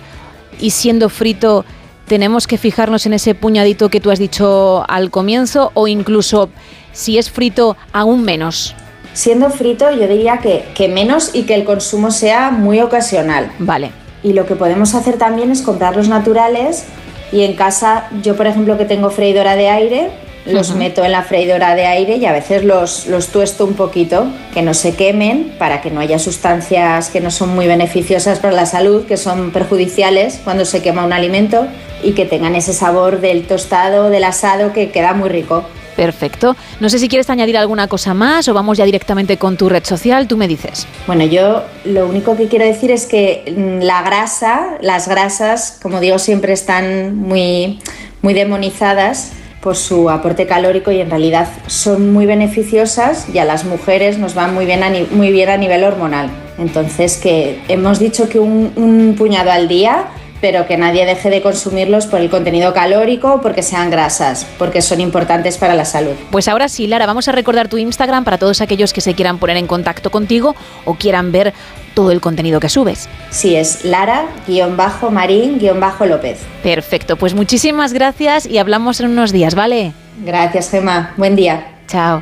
[0.62, 1.66] y siendo frito,
[2.08, 6.50] tenemos que fijarnos en ese puñadito que tú has dicho al comienzo o incluso
[6.92, 8.76] si es frito aún menos.
[9.14, 13.52] Siendo frito, yo diría que, que menos y que el consumo sea muy ocasional.
[13.60, 13.92] Vale.
[14.24, 16.86] Y lo que podemos hacer también es comprar los naturales
[17.32, 20.12] y en casa, yo por ejemplo que tengo freidora de aire,
[20.46, 24.28] los meto en la freidora de aire y a veces los, los tuesto un poquito,
[24.54, 28.54] que no se quemen, para que no haya sustancias que no son muy beneficiosas para
[28.54, 31.68] la salud, que son perjudiciales cuando se quema un alimento
[32.04, 35.64] y que tengan ese sabor del tostado, del asado, que queda muy rico.
[35.96, 36.56] Perfecto.
[36.80, 39.84] No sé si quieres añadir alguna cosa más o vamos ya directamente con tu red
[39.84, 40.88] social, tú me dices.
[41.06, 46.00] Bueno, yo lo único que quiero decir es que mm, la grasa, las grasas, como
[46.00, 47.80] digo, siempre están muy,
[48.22, 49.34] muy demonizadas
[49.64, 54.36] por su aporte calórico y en realidad son muy beneficiosas y a las mujeres nos
[54.36, 56.30] van muy bien a, muy bien a nivel hormonal.
[56.60, 60.08] Entonces que hemos dicho que un, un puñado al día
[60.44, 64.82] pero que nadie deje de consumirlos por el contenido calórico o porque sean grasas, porque
[64.82, 66.12] son importantes para la salud.
[66.32, 69.38] Pues ahora sí, Lara, vamos a recordar tu Instagram para todos aquellos que se quieran
[69.38, 71.54] poner en contacto contigo o quieran ver
[71.94, 73.08] todo el contenido que subes.
[73.30, 76.40] Sí, es Lara-Marín-López.
[76.62, 79.94] Perfecto, pues muchísimas gracias y hablamos en unos días, ¿vale?
[80.26, 81.14] Gracias, Gemma.
[81.16, 81.68] Buen día.
[81.88, 82.22] Chao.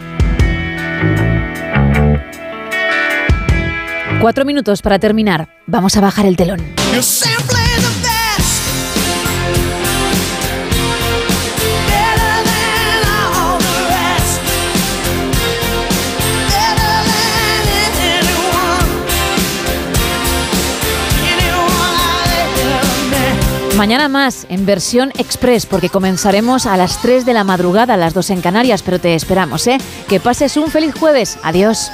[4.21, 5.49] Cuatro minutos para terminar.
[5.65, 6.61] Vamos a bajar el telón.
[23.81, 28.13] Mañana más, en versión express, porque comenzaremos a las 3 de la madrugada, a las
[28.13, 29.79] 2 en Canarias, pero te esperamos, ¿eh?
[30.07, 31.39] Que pases un feliz jueves.
[31.41, 31.89] Adiós.